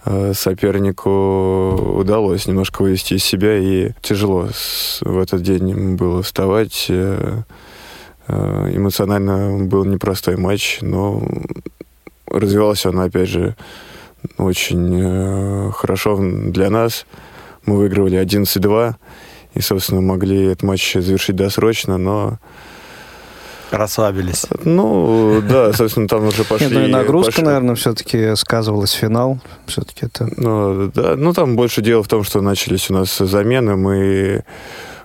[0.05, 4.49] э, сопернику удалось немножко вывести из себя, и тяжело
[5.01, 6.91] в этот день было вставать.
[8.29, 11.23] Э, эмоционально был непростой матч, но
[12.27, 13.55] развивался он, опять же,
[14.37, 17.05] очень э, хорошо для нас.
[17.65, 18.93] Мы выигрывали 11-2
[19.55, 22.37] и, собственно, могли этот матч завершить досрочно, но...
[23.71, 24.45] Расслабились.
[24.63, 26.67] Ну, да, собственно, там уже пошли...
[26.67, 27.45] Нет, ну и нагрузка, пошли...
[27.45, 29.39] наверное, все-таки сказывалась финал.
[29.65, 30.27] Все-таки это...
[30.37, 34.43] Ну, да, ну, там больше дело в том, что начались у нас замены, мы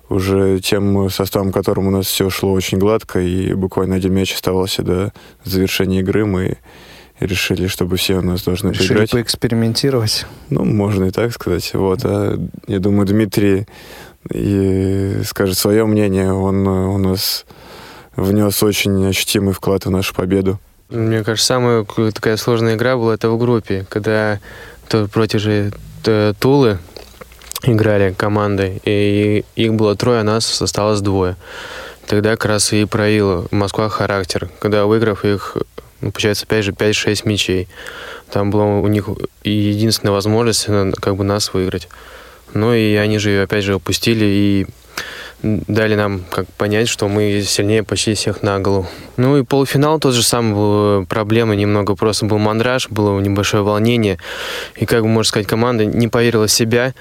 [0.09, 4.83] уже тем составом, которым у нас все шло очень гладко, и буквально один мяч оставался
[4.83, 5.13] до
[5.45, 6.59] завершения игры, мы
[7.21, 9.11] решили, чтобы все у нас должны решили поиграть.
[9.13, 10.27] поэкспериментировать.
[10.51, 11.73] Ну, можно и так сказать.
[11.75, 12.01] Вот.
[12.05, 13.67] А я думаю, Дмитрий
[14.33, 16.33] и скажет свое мнение.
[16.33, 17.47] Он у нас
[18.17, 20.59] внес очень ощутимый вклад в нашу победу.
[20.91, 24.41] Мне кажется, самая такая сложная игра была это в группе, когда
[24.89, 25.73] то против же
[26.39, 26.79] Тулы
[27.67, 31.37] играли команды, и их было трое, а нас осталось двое.
[32.07, 35.57] Тогда как раз и проявила Москва характер, когда выиграв их
[36.01, 37.67] ну, получается, опять же, 5-6 мячей.
[38.31, 39.09] Там была у них
[39.43, 41.89] единственная возможность э, как бы нас выиграть.
[42.53, 44.67] Ну и они же опять же опустили и
[45.43, 48.87] дали нам как понять, что мы сильнее почти всех на голову.
[49.17, 53.63] Ну и полуфинал тот же самый был э, проблемы немного, просто был мандраж, было небольшое
[53.63, 54.19] волнение.
[54.77, 56.95] И, как бы можно сказать, команда не поверила в себя.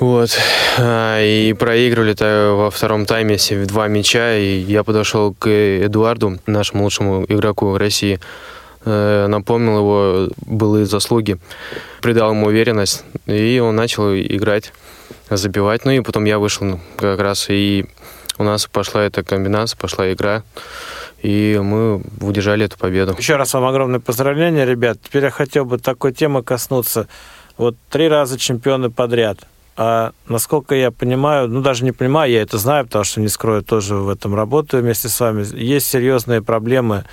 [0.00, 0.30] Вот.
[0.78, 4.34] А, и проигрывали-то во втором тайме в два мяча.
[4.34, 8.18] И я подошел к Эдуарду, нашему лучшему игроку России,
[8.86, 11.38] э, напомнил его былые заслуги,
[12.00, 14.72] придал ему уверенность, и он начал играть,
[15.28, 15.84] забивать.
[15.84, 17.84] Ну и потом я вышел как раз, и
[18.38, 20.44] у нас пошла эта комбинация, пошла игра,
[21.20, 23.14] и мы удержали эту победу.
[23.18, 24.96] Еще раз вам огромное поздравление, ребят.
[25.02, 27.06] Теперь я хотел бы такой темы коснуться.
[27.58, 29.40] Вот три раза чемпионы подряд–
[30.28, 33.94] насколько я понимаю, ну даже не понимаю, я это знаю, потому что, не скрою, тоже
[33.94, 37.04] в этом работаю вместе с вами, есть серьезные проблемы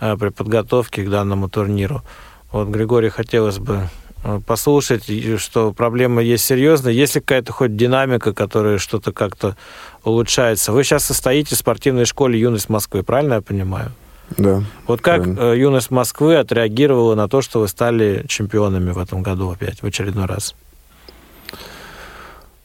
[0.00, 2.02] э, при подготовке к данному турниру.
[2.50, 3.88] Вот, Григорий, хотелось бы
[4.24, 5.08] э, послушать,
[5.38, 6.92] что проблема есть серьезная.
[6.92, 9.56] Есть ли какая-то хоть динамика, которая что-то как-то
[10.02, 10.72] улучшается?
[10.72, 13.92] Вы сейчас состоите в спортивной школе «Юность Москвы», правильно я понимаю?
[14.36, 14.64] Да.
[14.88, 15.40] Вот как правильно.
[15.40, 19.86] Э, «Юность Москвы» отреагировала на то, что вы стали чемпионами в этом году опять, в
[19.86, 20.56] очередной раз?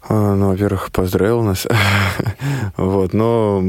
[0.10, 1.68] А, ну, во-первых, поздравил нас.
[2.78, 3.64] вот, но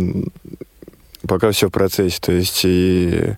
[1.27, 3.35] пока все в процессе, то есть и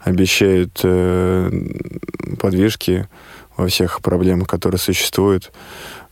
[0.00, 1.50] обещают э,
[2.40, 3.08] подвижки
[3.56, 5.52] во всех проблемах, которые существуют.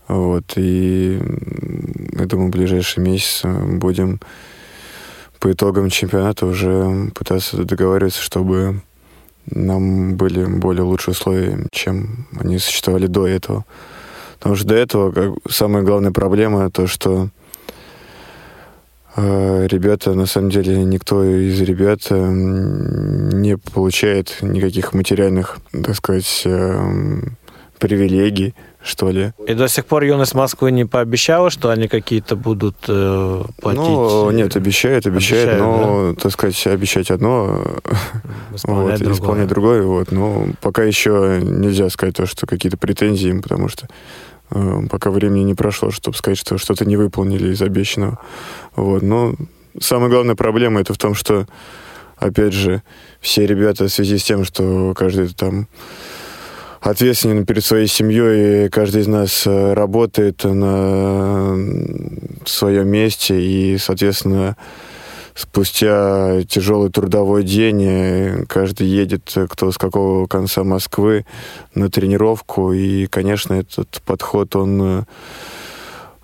[0.08, 1.20] Вот, и
[2.12, 4.20] я думаю, в ближайший месяц будем
[5.40, 8.82] по итогам чемпионата уже пытаться договариваться, чтобы
[9.46, 13.64] нам были более лучшие условия, чем они существовали до этого.
[14.38, 17.28] Потому что до этого как, самая главная проблема то, что
[19.16, 22.30] э, ребята, на самом деле, никто из ребят э,
[23.34, 27.20] не получает никаких материальных, так сказать, э,
[27.78, 28.54] привилегий
[28.86, 29.32] что ли.
[29.46, 33.80] И до сих пор юность Москвы не пообещала, что они какие-то будут э, платить?
[33.80, 36.20] Ну, нет, обещает, обещает, обещает но, да?
[36.20, 37.62] так сказать, обещать одно,
[38.54, 39.14] исполнять, вот, другое.
[39.14, 39.82] исполнять другое.
[39.82, 43.88] Вот, но пока еще нельзя сказать то, что какие-то претензии им, потому что
[44.50, 48.20] э, пока времени не прошло, чтобы сказать, что что-то не выполнили из обещанного.
[48.76, 49.34] Вот, но
[49.80, 51.46] самая главная проблема это в том, что,
[52.18, 52.82] опять же,
[53.20, 55.66] все ребята в связи с тем, что каждый там
[56.90, 61.56] ответственен перед своей семьей, и каждый из нас э, работает на
[62.44, 64.56] своем месте, и, соответственно,
[65.34, 71.26] спустя тяжелый трудовой день э, каждый едет, э, кто с какого конца Москвы,
[71.74, 75.06] на тренировку, и, конечно, этот подход, он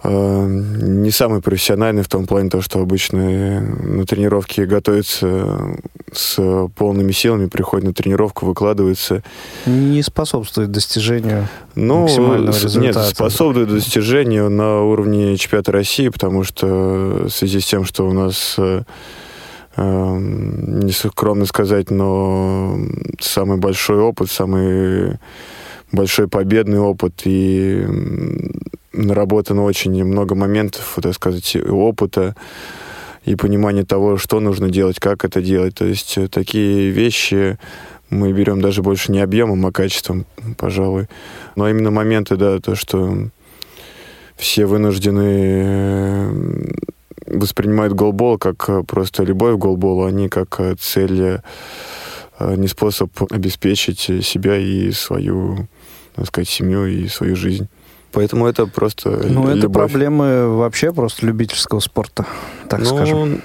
[0.04, 5.76] не самый профессиональный в том плане, то, что обычно на тренировке готовится
[6.12, 9.22] с полными силами, приходит на тренировку, выкладывается.
[9.64, 12.80] Не способствует достижению ну, максимального результата.
[12.80, 16.66] Нет, способствует достижению на уровне чемпионата России, потому что
[17.26, 18.82] в связи с тем, что у нас э,
[19.76, 22.76] э, не скромно сказать, но
[23.20, 25.18] самый большой опыт, самый
[25.92, 27.86] большой победный опыт и
[28.92, 32.34] наработано очень много моментов, так сказать, опыта
[33.24, 35.74] и понимания того, что нужно делать, как это делать.
[35.74, 37.58] То есть э, такие вещи
[38.10, 40.26] мы берем даже больше не объемом, а качеством,
[40.58, 41.08] пожалуй.
[41.56, 43.28] Но именно моменты, да, то, что
[44.36, 46.72] все вынуждены э,
[47.26, 51.40] воспринимают голбол как э, просто любовь к голболу, а не как цель,
[52.40, 55.68] не способ обеспечить себя и свою,
[56.16, 57.68] так сказать, семью и свою жизнь.
[58.12, 59.58] Поэтому это просто Ну, любовь.
[59.58, 62.26] это проблемы вообще просто любительского спорта,
[62.68, 63.42] так ну, скажем.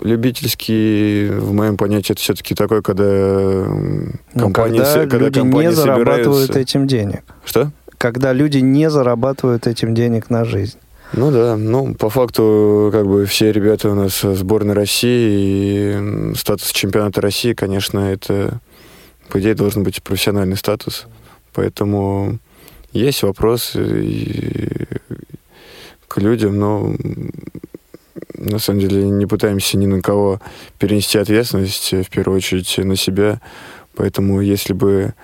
[0.00, 5.74] Любительский, в моем понятии, это все-таки такой, когда ну, компании, когда, когда люди компании не
[5.74, 7.22] зарабатывают этим денег.
[7.44, 7.70] Что?
[7.96, 10.76] Когда люди не зарабатывают этим денег на жизнь.
[11.14, 16.70] Ну да, ну по факту как бы все ребята у нас сборной России и статус
[16.72, 18.60] чемпионата России, конечно, это
[19.30, 21.06] по идее должен быть профессиональный статус,
[21.54, 22.38] поэтому
[22.94, 24.86] есть вопросы
[26.08, 26.94] к людям, но
[28.34, 30.40] на самом деле не пытаемся ни на кого
[30.78, 33.40] перенести ответственность, в первую очередь на себя.
[33.96, 35.14] Поэтому если бы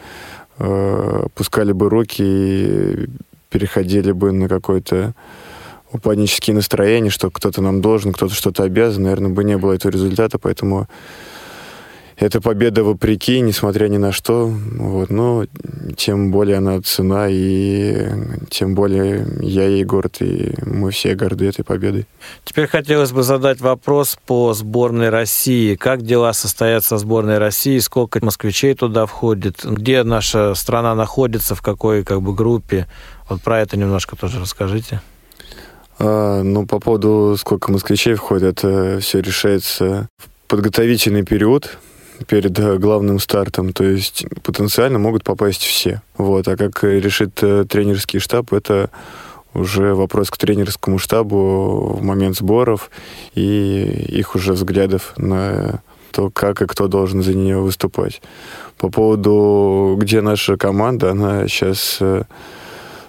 [0.59, 3.07] э, пускали бы руки и
[3.51, 5.15] переходили бы на какое-то
[5.93, 10.39] упаднические настроения, что кто-то нам должен, кто-то что-то обязан, наверное, бы не было этого результата,
[10.39, 10.89] поэтому
[12.21, 14.47] это победа вопреки, несмотря ни на что.
[14.47, 15.47] Вот, но
[15.97, 18.09] тем более она цена, и
[18.51, 22.07] тем более я ей горд, и мы все горды этой победой.
[22.45, 25.77] Теперь хотелось бы задать вопрос по сборной России.
[25.77, 27.79] Как дела состоят со сборной России?
[27.79, 29.65] Сколько москвичей туда входит?
[29.65, 31.55] Где наша страна находится?
[31.55, 32.87] В какой как бы, группе?
[33.31, 35.01] Вот про это немножко тоже расскажите.
[35.99, 41.79] А, ну, по поводу сколько москвичей входит, это все решается в подготовительный период
[42.27, 43.73] перед э, главным стартом.
[43.73, 46.03] То есть потенциально могут попасть все.
[46.17, 46.49] Вот.
[46.49, 48.91] А как решит э, тренерский штаб, это
[49.55, 52.91] уже вопрос к тренерскому штабу в момент сборов
[53.35, 58.21] и их уже взглядов на то, как и кто должен за нее выступать.
[58.79, 62.25] По поводу, где наша команда, она сейчас э,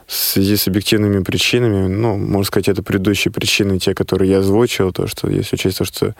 [0.05, 4.91] в связи с объективными причинами, ну, можно сказать, это предыдущие причины, те, которые я озвучил,
[4.91, 6.15] то, что если учесть то, что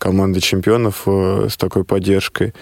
[0.00, 2.54] команда чемпионов э, с такой поддержкой,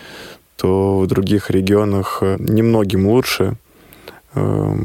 [0.56, 3.54] то в других регионах э, немногим лучше.
[4.34, 4.76] Э,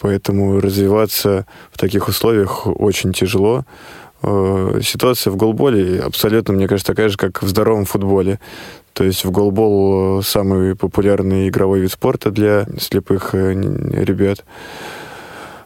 [0.00, 3.64] поэтому развиваться в таких условиях очень тяжело.
[4.22, 8.38] Ситуация в голболе абсолютно, мне кажется, такая же, как в здоровом футболе.
[8.92, 14.44] То есть в голбол самый популярный игровой вид спорта для слепых ребят.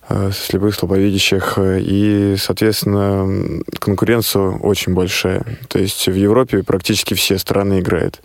[0.08, 1.58] Э, слепых, слабовидящих.
[1.58, 5.44] И, соответственно, конкуренция очень большая.
[5.68, 8.20] То есть в Европе практически все страны играют.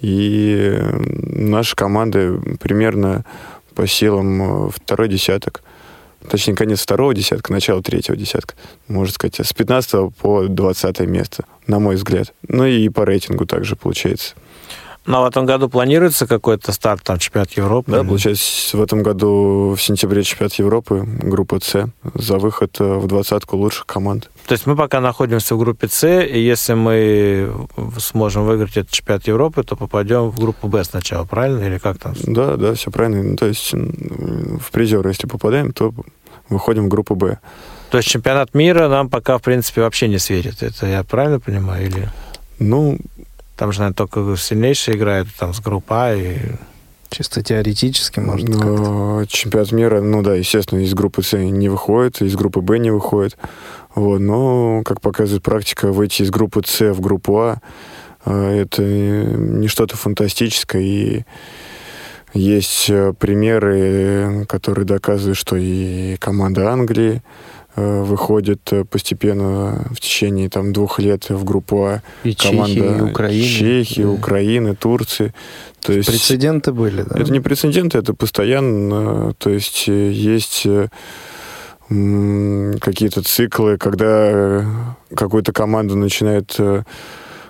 [0.00, 3.24] И наша команда примерно
[3.74, 5.62] по силам второй десяток.
[6.28, 8.54] Точнее, конец второго десятка, начало третьего десятка.
[8.88, 12.32] Можно сказать, с 15 по 20 место, на мой взгляд.
[12.48, 14.34] Ну и по рейтингу также получается.
[15.06, 17.92] Ну, а в этом году планируется какой-то старт, там, чемпионат Европы?
[17.92, 23.06] Да, получается, в этом году в сентябре чемпионат Европы, группа С, за выход э, в
[23.06, 24.30] двадцатку лучших команд.
[24.46, 27.52] То есть мы пока находимся в группе С, и если мы
[27.98, 31.64] сможем выиграть этот чемпионат Европы, то попадем в группу Б сначала, правильно?
[31.64, 32.14] Или как там?
[32.22, 33.22] Да, да, все правильно.
[33.22, 35.92] Ну, то есть в призеры, если попадаем, то
[36.48, 37.38] выходим в группу Б.
[37.90, 40.62] То есть чемпионат мира нам пока, в принципе, вообще не светит.
[40.62, 41.86] Это я правильно понимаю?
[41.86, 42.08] Или...
[42.58, 42.98] Ну,
[43.56, 46.38] там же, наверное, только сильнейшие играют, там, с группа и...
[47.10, 52.34] Чисто теоретически, может, Но Чемпионат мира, ну да, естественно, из группы С не выходит, из
[52.34, 53.36] группы Б не выходит.
[53.94, 57.60] Вот, но, как показывает практика, выйти из группы С в группу А,
[58.24, 61.24] э, это не что-то фантастическое, и
[62.32, 67.22] есть э, примеры, которые доказывают, что и команда Англии, Э,
[67.76, 72.02] выходит э, постепенно в течение там, двух лет в группу А.
[72.22, 73.44] И команда Чехии, и Украины.
[73.44, 74.08] Чехии, да.
[74.08, 75.34] Украины, Турции.
[75.80, 77.18] То есть, прецеденты были, да?
[77.18, 79.34] Это не прецеденты, это постоянно.
[79.34, 80.66] То есть э, есть
[81.88, 84.64] какие-то циклы, когда
[85.14, 86.56] какую-то команду начинает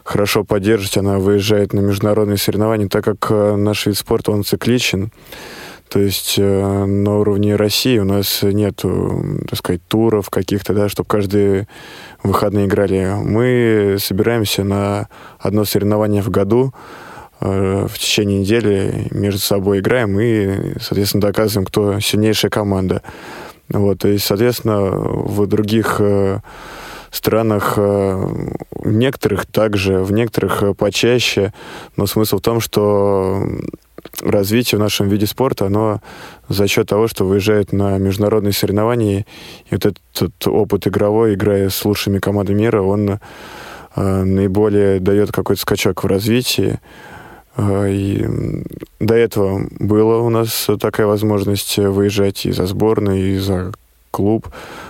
[0.03, 5.12] хорошо поддерживать, она выезжает на международные соревнования, так как наш вид спорта, он цикличен.
[5.95, 11.07] То есть э, на уровне России у нас нет, так сказать, туров каких-то, да, чтобы
[11.07, 11.68] каждые
[12.24, 13.14] выходные играли.
[13.22, 15.07] Мы собираемся на
[15.38, 16.74] одно соревнование в году,
[17.40, 23.01] э, в течение недели между собой играем и, соответственно, доказываем, кто сильнейшая команда.
[23.68, 26.40] Вот, и, соответственно, в других э,
[27.12, 31.53] странах, в некоторых также, в некоторых почаще,
[31.97, 33.47] но смысл в том, что
[34.20, 36.00] развитие в нашем виде спорта, оно
[36.48, 39.26] за счет того, что выезжает на международные соревнования,
[39.70, 43.18] и вот этот опыт игровой, играя с лучшими командами мира, он
[43.96, 46.80] э, наиболее дает какой-то скачок в развитии.
[47.57, 48.26] Э, и
[49.00, 53.72] до этого было у нас такая возможность выезжать и за сборную, и за
[54.11, 54.48] клуб.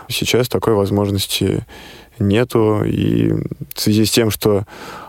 [0.08, 1.64] Сейчас такой возможности
[2.18, 2.82] нету.
[2.84, 3.32] И
[3.74, 4.64] в связи с тем, что,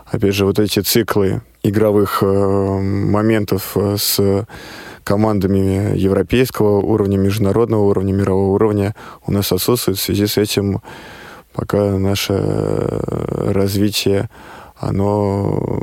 [0.06, 4.46] опять же, вот эти циклы игровых э, моментов э, с
[5.04, 8.94] командами европейского уровня, международного уровня, мирового уровня
[9.26, 9.98] у нас отсутствует.
[9.98, 10.82] В связи с этим
[11.52, 14.28] пока наше развитие,
[14.76, 15.80] оно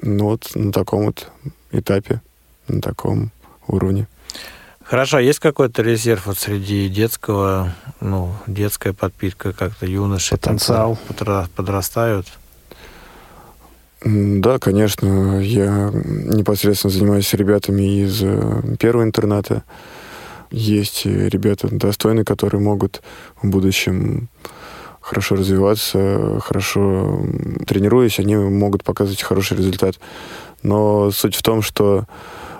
[0.00, 1.28] ну, вот на таком вот
[1.72, 2.20] этапе,
[2.68, 3.30] на таком
[3.66, 4.06] уровне.
[4.84, 10.32] Хорошо, а есть какой-то резерв вот среди детского, ну, детская подпитка как-то юноши?
[10.32, 10.98] Потенциал.
[11.16, 12.26] Там подрастают?
[14.04, 15.40] Да, конечно.
[15.40, 19.64] Я непосредственно занимаюсь ребятами из э, первого интерната.
[20.50, 23.02] Есть ребята достойные, которые могут
[23.42, 24.28] в будущем
[25.00, 27.24] хорошо развиваться, хорошо
[27.66, 29.98] тренируясь, они могут показывать хороший результат.
[30.62, 32.04] Но суть в том, что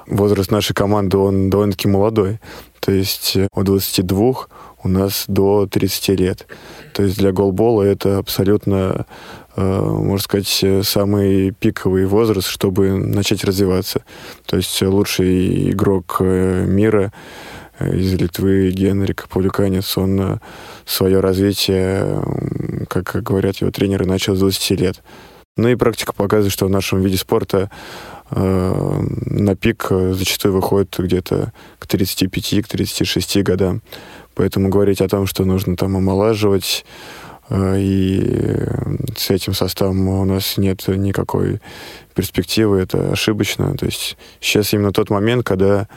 [0.07, 2.41] возраст нашей команды, он довольно-таки молодой.
[2.81, 4.35] То есть э, от 22
[4.83, 6.47] у нас до 30 лет.
[6.95, 9.05] То есть для голбола это абсолютно Э,
[9.57, 14.05] можно сказать, самый пиковый возраст, чтобы начать развиваться.
[14.47, 17.13] То есть лучший игрок э, мира
[17.79, 20.41] э, из Литвы Генрик Павлюканец, он
[20.85, 22.23] свое развитие,
[22.89, 25.03] как говорят его тренеры, начал с 20 лет.
[25.57, 27.71] Ну и практика показывает, что в нашем виде спорта
[28.31, 33.83] э, на пик зачастую выходит где-то к 35, к 36 годам.
[34.35, 38.57] Поэтому говорить о том, что нужно там омолаживать, Э, и
[39.17, 41.61] с этим составом у нас нет никакой
[42.15, 43.77] перспективы, это ошибочно.
[43.77, 45.89] То есть сейчас именно тот момент, когда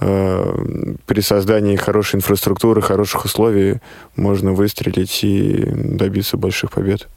[0.00, 3.80] э, при создании хорошей инфраструктуры, хороших условий
[4.16, 7.08] можно выстрелить и добиться больших побед.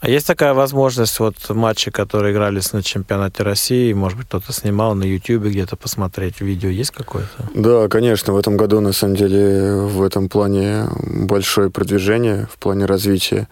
[0.00, 4.94] А есть такая возможность, вот матчи, которые игрались на чемпионате России, может быть, кто-то снимал
[4.94, 7.50] на YouTube где-то посмотреть видео, есть какое-то?
[7.54, 12.86] Да, конечно, в этом году, на самом деле, в этом плане большое продвижение, в плане
[12.86, 13.46] развития.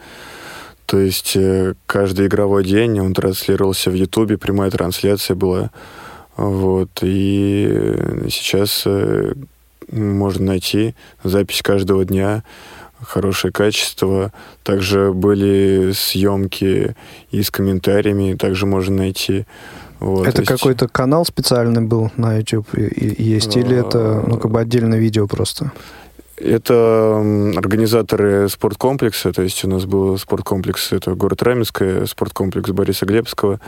[0.86, 5.70] То есть э, каждый игровой день он транслировался в Ютубе, прямая трансляция была.
[6.38, 9.34] Вот, и сейчас э,
[9.92, 12.42] можно найти запись каждого дня
[13.03, 14.32] хорошее качество.
[14.62, 16.94] Также были съемки
[17.30, 19.46] и с комментариями, также можно найти.
[20.01, 20.49] Вот, это есть...
[20.49, 25.72] какой-то канал специальный был на YouTube есть, или это ну, как бы отдельное видео просто?
[26.36, 27.16] Это
[27.57, 33.61] организаторы спорткомплекса, то есть у нас был спорткомплекс, это город Раменское, спорткомплекс Бориса Глебского,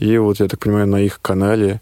[0.00, 1.80] и вот, я так понимаю, на их канале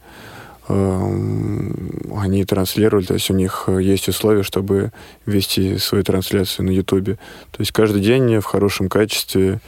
[0.69, 4.93] они транслировали, то есть у них э, есть условия, чтобы
[5.25, 7.15] вести свою трансляцию на Ютубе.
[7.53, 9.61] То есть каждый день в хорошем качестве,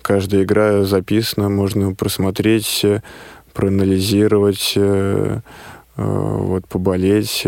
[0.00, 2.84] каждая игра записана, можно просмотреть,
[3.52, 4.78] проанализировать,
[5.96, 7.46] вот, поболеть.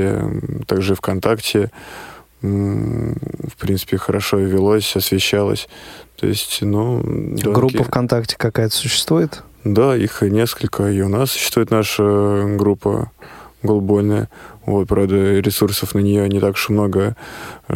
[0.66, 1.70] Также ВКонтакте,
[2.42, 5.68] в принципе, хорошо велось, освещалось.
[6.16, 7.02] То есть, ну...
[7.02, 7.42] Донки...
[7.42, 9.42] Группа ВКонтакте какая-то существует?
[9.66, 10.88] Да, их несколько.
[10.92, 13.10] И у нас существует наша группа
[13.64, 14.28] голбольная.
[14.64, 17.16] Вот, правда, ресурсов на нее не так уж много,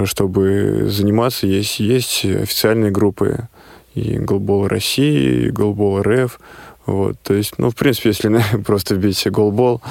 [0.05, 1.49] чтобы заниматься.
[1.49, 3.49] Есть, есть официальные группы
[3.97, 6.39] и голбол России, и голбол РФ.
[6.87, 9.83] Вот, то есть, ну, в принципе, если просто вбить голбол,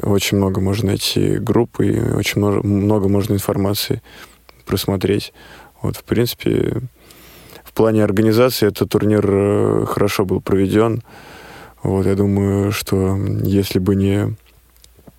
[0.00, 4.00] очень много можно найти группы, и очень много, много можно информации
[4.64, 5.32] просмотреть.
[5.82, 6.82] Вот, в принципе,
[7.64, 11.02] в плане организации этот турнир э, хорошо был проведен.
[11.82, 14.36] Вот, я думаю, что если бы не,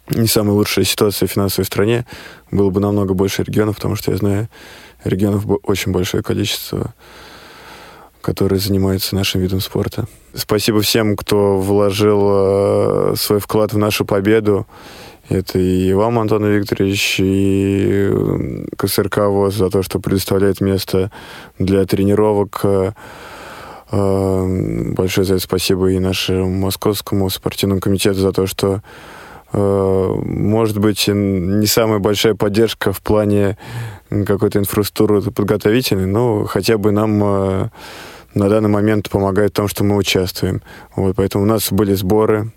[0.09, 2.05] не самая лучшая ситуация в финансовой стране,
[2.51, 4.49] было бы намного больше регионов, потому что я знаю
[5.03, 6.93] регионов очень большое количество,
[8.21, 10.07] которые занимаются нашим видом спорта.
[10.33, 14.65] Спасибо всем, кто вложил э, свой вклад в нашу победу.
[15.29, 18.11] Это и вам, Антон Викторович, и
[18.77, 21.11] КСРК ВОЗ за то, что предоставляет место
[21.59, 22.61] для тренировок.
[23.93, 28.81] Э, э, большое за это спасибо и нашему Московскому спортивному комитету за то, что
[29.53, 33.57] э, может быть, не самая большая поддержка в плане
[34.09, 39.95] какой-то инфраструктуры подготовительной, но хотя бы нам на данный момент помогает в том, что мы
[39.95, 40.61] участвуем.
[40.95, 42.51] Вот, поэтому у нас были сборы,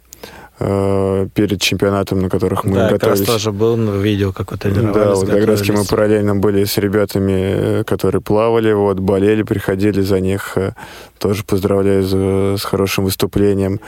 [0.59, 3.21] Э, перед чемпионатом, на которых мы да, готовились.
[3.21, 4.95] Да, как тоже был видео, как вы тренировались.
[4.95, 10.01] Да, вот как раз мы параллельно были с ребятами, э, которые плавали, вот, болели, приходили
[10.01, 10.57] за них.
[10.57, 10.73] Э,
[11.19, 13.81] тоже поздравляю за, с хорошим выступлением.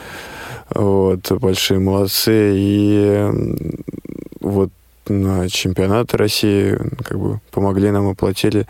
[0.74, 2.52] Вот, большие молодцы.
[2.54, 3.30] И
[4.40, 4.68] вот
[5.08, 8.66] на чемпионат России как бы помогли нам, оплатили.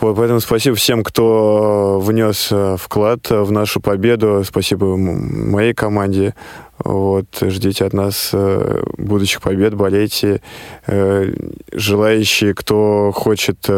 [0.00, 4.42] Вот, поэтому спасибо всем, кто внес э, вклад в нашу победу.
[4.44, 6.34] Спасибо моей команде.
[6.78, 10.40] Вот, ждите от нас э, будущих побед, болейте.
[10.86, 11.32] Э,
[11.72, 13.68] желающие, кто хочет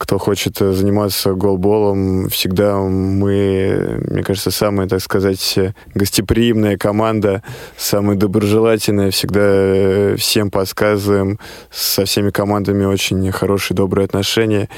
[0.00, 5.58] кто хочет заниматься голболом, всегда мы, мне кажется, самая, так сказать,
[5.94, 7.42] гостеприимная команда,
[7.76, 11.38] самая доброжелательная, всегда э, всем подсказываем,
[11.70, 14.70] со всеми командами очень хорошие, добрые отношения.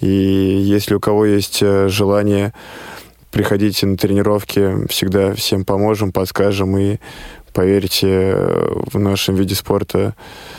[0.00, 2.54] И если у кого есть э, желание,
[3.32, 6.98] приходите на тренировки, всегда всем поможем, подскажем и
[7.52, 10.57] поверьте, э, в нашем виде спорта Э,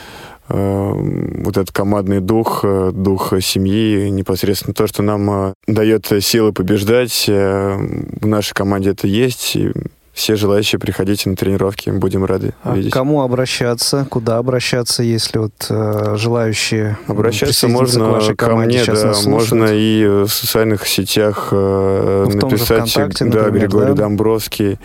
[0.50, 7.26] вот этот командный дух, э, дух семьи, непосредственно то, что нам э, дает силы побеждать.
[7.26, 9.56] В нашей команде это есть.
[9.56, 9.72] И
[10.12, 12.92] все желающие приходите на тренировки, будем рады а видеть.
[12.92, 19.14] Кому обращаться, куда обращаться, если вот э, желающие обращаться можно к вашей ко мне, да,
[19.26, 24.02] можно и в социальных сетях э, ну, написать, да, Григорий да?
[24.02, 24.78] Домбровский.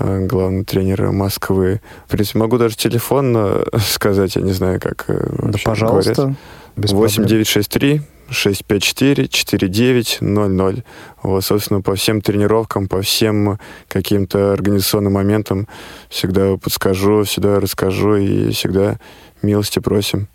[0.00, 1.82] Э, главный тренер Москвы.
[2.06, 6.34] В принципе, могу даже телефон э, сказать, я не знаю, как э, Да, пожалуйста.
[6.76, 10.84] 8963 654 4900.
[11.22, 15.68] Вот, собственно, по всем тренировкам, по всем каким-то организационным моментам
[16.08, 18.98] всегда подскажу, всегда расскажу и всегда
[19.42, 20.28] милости просим.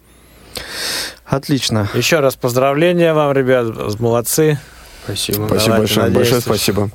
[1.26, 1.90] Отлично.
[1.96, 3.68] Еще раз поздравления вам, ребят,
[4.00, 4.60] молодцы.
[5.06, 5.48] Спасибо.
[5.48, 6.12] Спасибо большое.
[6.12, 6.92] Большое спасибо.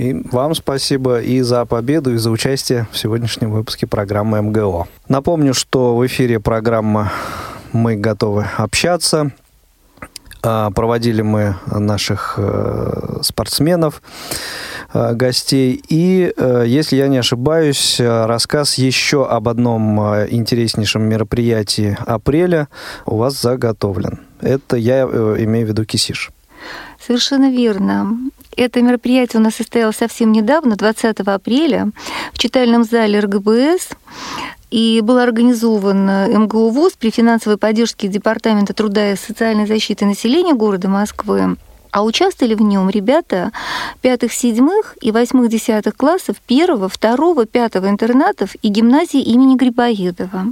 [0.00, 4.88] И вам спасибо и за победу, и за участие в сегодняшнем выпуске программы МГО.
[5.08, 7.12] Напомню, что в эфире программа
[7.74, 9.30] «Мы готовы общаться».
[10.42, 14.00] А, проводили мы наших э, спортсменов,
[14.94, 15.82] э, гостей.
[15.90, 22.68] И, э, если я не ошибаюсь, рассказ еще об одном интереснейшем мероприятии апреля
[23.04, 24.20] у вас заготовлен.
[24.40, 26.30] Это я имею в виду Кисиш.
[26.98, 28.30] Совершенно верно.
[28.60, 31.92] Это мероприятие у нас состоялось совсем недавно, 20 апреля,
[32.34, 33.88] в читальном зале РГБС.
[34.70, 36.06] И был организован
[36.42, 41.56] МГУ ВУЗ при финансовой поддержке Департамента труда и социальной защиты населения города Москвы.
[41.90, 43.50] А участвовали в нем ребята
[44.02, 50.48] пятых, седьмых и восьмых, десятых классов первого, второго, пятого интернатов и гимназии имени Грибоедова.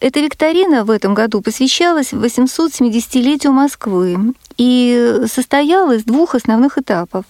[0.00, 7.24] Эта викторина в этом году посвящалась 870-летию Москвы и состояла из двух основных этапов.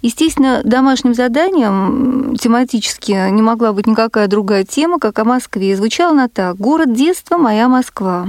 [0.00, 5.72] Естественно, домашним заданием тематически не могла быть никакая другая тема, как о Москве.
[5.72, 8.28] И звучала она так «Город детства, моя Москва».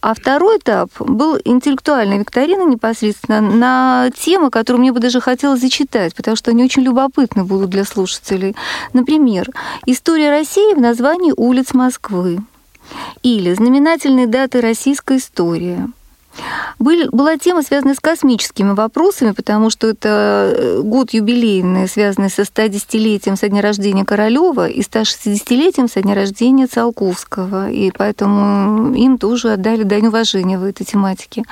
[0.00, 6.14] А второй этап был интеллектуальная викторина непосредственно на темы, которые мне бы даже хотелось зачитать,
[6.14, 8.56] потому что они очень любопытны будут для слушателей.
[8.92, 9.48] Например,
[9.86, 12.40] «История России в названии улиц Москвы»
[13.22, 15.90] или знаменательные даты российской истории.
[16.78, 22.42] Был, была тема, связанная с космическими вопросами, потому что это э, год юбилейный, связанный со
[22.42, 27.70] 110-летием со дня рождения Королева и 160-летием со дня рождения Циолковского.
[27.70, 31.42] И поэтому им тоже отдали дань уважения в этой тематике.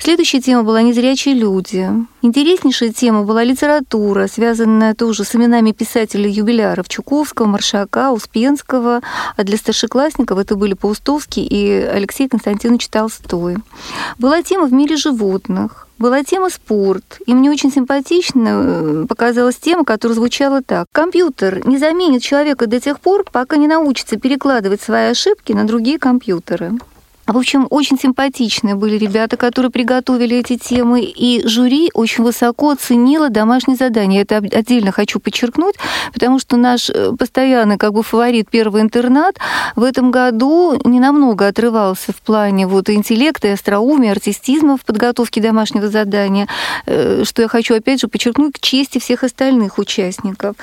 [0.00, 1.90] Следующая тема была «Незрячие люди».
[2.22, 9.02] Интереснейшая тема была литература, связанная тоже с именами писателей-юбиляров Чуковского, Маршака, Успенского.
[9.36, 13.56] А для старшеклассников это были Паустовский и Алексей Константинович Толстой.
[14.18, 17.20] Была тема в мире животных, была тема спорт.
[17.26, 20.86] И мне очень симпатично э, показалась тема, которая звучала так.
[20.92, 25.98] Компьютер не заменит человека до тех пор, пока не научится перекладывать свои ошибки на другие
[25.98, 26.72] компьютеры.
[27.26, 33.30] В общем, очень симпатичные были ребята, которые приготовили эти темы, и жюри очень высоко оценило
[33.30, 34.22] домашнее задание.
[34.22, 35.76] Это отдельно хочу подчеркнуть,
[36.12, 39.36] потому что наш э, постоянный как бы фаворит первый интернат
[39.74, 45.40] в этом году не намного отрывался в плане вот интеллекта, и остроумия, артистизма в подготовке
[45.40, 46.46] домашнего задания,
[46.84, 50.56] э, что я хочу опять же подчеркнуть к чести всех остальных участников.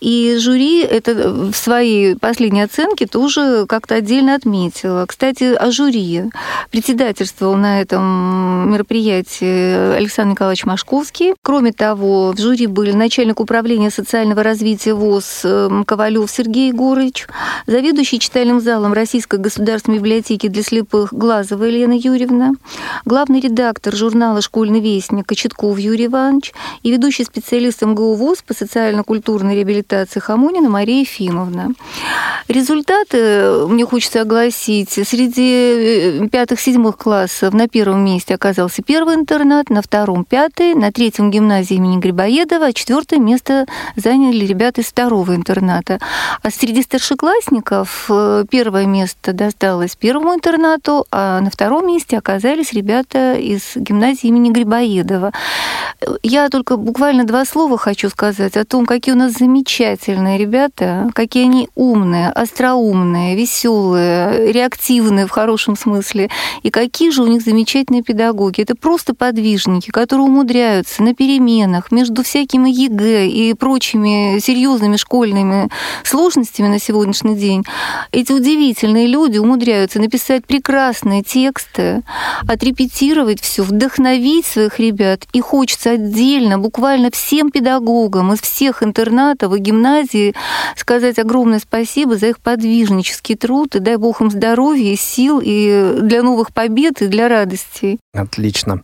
[0.00, 5.06] И жюри это в своей последней оценке тоже как-то отдельно отметило.
[5.06, 6.30] Кстати, о жюри жюри.
[6.70, 11.34] Председательствовал на этом мероприятии Александр Николаевич Машковский.
[11.42, 17.26] Кроме того, в жюри были начальник управления социального развития ВОЗ эм, Ковалев Сергей Егорович,
[17.66, 22.52] заведующий читальным залом Российской государственной библиотеки для слепых Глазова Елена Юрьевна,
[23.04, 29.56] главный редактор журнала «Школьный вестник» Кочетков Юрий Иванович и ведущий специалист МГУ ВОЗ по социально-культурной
[29.56, 31.72] реабилитации Хамонина Мария Ефимовна.
[32.48, 35.81] Результаты, мне хочется огласить, среди
[36.30, 41.98] пятых-седьмых классов на первом месте оказался первый интернат, на втором пятый, на третьем гимназия имени
[41.98, 43.66] Грибоедова, а четвертое место
[43.96, 45.98] заняли ребята из второго интерната.
[46.42, 53.34] А среди старшеклассников э, первое место досталось первому интернату, а на втором месте оказались ребята
[53.34, 55.32] из гимназии имени Грибоедова.
[56.22, 61.44] Я только буквально два слова хочу сказать о том, какие у нас замечательные ребята, какие
[61.44, 66.30] они умные, остроумные, веселые, реактивные в хорошем хорошем смысле.
[66.62, 68.60] И какие же у них замечательные педагоги.
[68.62, 75.68] Это просто подвижники, которые умудряются на переменах между всякими ЕГЭ и прочими серьезными школьными
[76.04, 77.64] сложностями на сегодняшний день.
[78.12, 82.02] Эти удивительные люди умудряются написать прекрасные тексты,
[82.48, 85.26] отрепетировать все, вдохновить своих ребят.
[85.32, 90.34] И хочется отдельно, буквально всем педагогам из всех интернатов и гимназий
[90.76, 93.76] сказать огромное спасибо за их подвижнический труд.
[93.76, 97.98] И дай Бог им здоровья, сил и для новых побед, и для радости.
[98.14, 98.82] Отлично.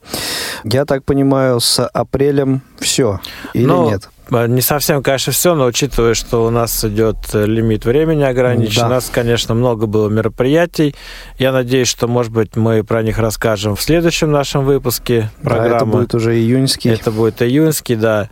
[0.64, 3.20] Я так понимаю, с апрелем все
[3.54, 4.08] или ну, нет?
[4.30, 8.86] Не совсем, конечно, все, но учитывая, что у нас идет лимит времени ограничен, да.
[8.86, 10.94] у нас, конечно, много было мероприятий.
[11.38, 15.70] Я надеюсь, что, может быть, мы про них расскажем в следующем нашем выпуске программы.
[15.70, 16.90] Да, это будет уже июньский.
[16.90, 18.28] Это будет июньский, да.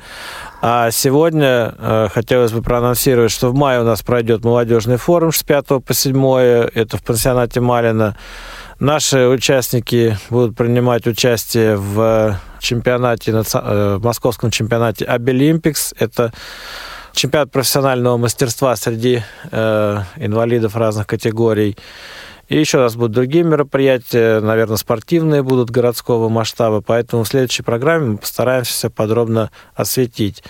[0.68, 5.44] А сегодня э, хотелось бы проанонсировать, что в мае у нас пройдет молодежный форум с
[5.44, 6.26] 5 по 7.
[6.74, 8.16] Это в пансионате Малина.
[8.80, 15.94] Наши участники будут принимать участие в чемпионате, э, в московском чемпионате Обилимпикс.
[16.00, 16.32] Это
[17.12, 21.76] чемпионат профессионального мастерства среди э, инвалидов разных категорий.
[22.48, 28.12] И еще раз будут другие мероприятия, наверное, спортивные будут городского масштаба, поэтому в следующей программе
[28.12, 30.44] мы постараемся подробно осветить.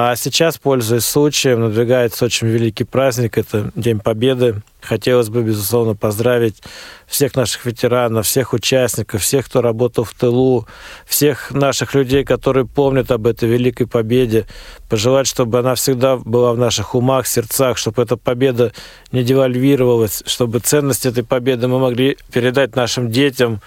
[0.00, 4.62] А сейчас, пользуясь случаем, надвигается очень великий праздник, это День Победы.
[4.80, 6.62] Хотелось бы, безусловно, поздравить
[7.08, 10.68] всех наших ветеранов, всех участников, всех, кто работал в тылу,
[11.04, 14.46] всех наших людей, которые помнят об этой великой победе.
[14.88, 18.72] Пожелать, чтобы она всегда была в наших умах, сердцах, чтобы эта победа
[19.10, 23.60] не девальвировалась, чтобы ценность этой победы мы могли передать нашим детям,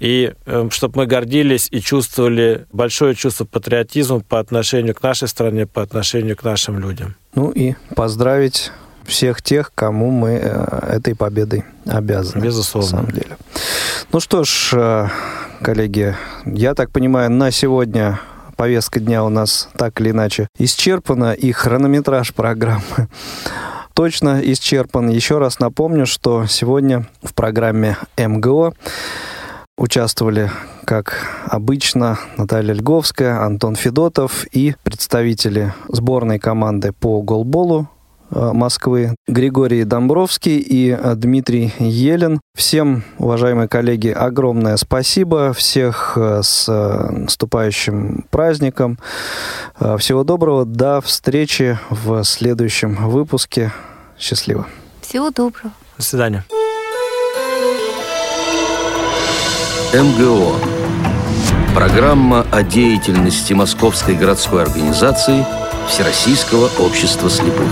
[0.00, 5.66] и э, чтобы мы гордились и чувствовали большое чувство патриотизма по отношению к нашей стране,
[5.66, 7.14] по отношению к нашим людям.
[7.34, 8.72] Ну и поздравить
[9.04, 12.42] всех тех, кому мы э, этой победой обязаны.
[12.42, 12.90] Безусловно.
[12.90, 13.36] На самом деле.
[14.12, 15.08] Ну что ж, э,
[15.62, 18.20] коллеги, я так понимаю, на сегодня
[18.56, 23.08] повестка дня у нас так или иначе исчерпана, и хронометраж программы
[23.94, 25.10] точно исчерпан.
[25.10, 28.74] Еще раз напомню, что сегодня в программе МГО
[29.80, 30.50] участвовали,
[30.84, 37.88] как обычно, Наталья Льговская, Антон Федотов и представители сборной команды по голболу
[38.30, 42.40] э, Москвы, Григорий Домбровский и э, Дмитрий Елен.
[42.54, 45.54] Всем, уважаемые коллеги, огромное спасибо.
[45.54, 46.68] Всех э, с
[47.10, 48.98] наступающим праздником.
[49.78, 50.66] Всего доброго.
[50.66, 53.72] До встречи в следующем выпуске.
[54.18, 54.66] Счастливо.
[55.00, 55.72] Всего доброго.
[55.96, 56.44] До свидания.
[59.92, 60.54] МГО.
[61.74, 65.44] Программа о деятельности Московской городской организации
[65.88, 67.66] Всероссийского общества слепых.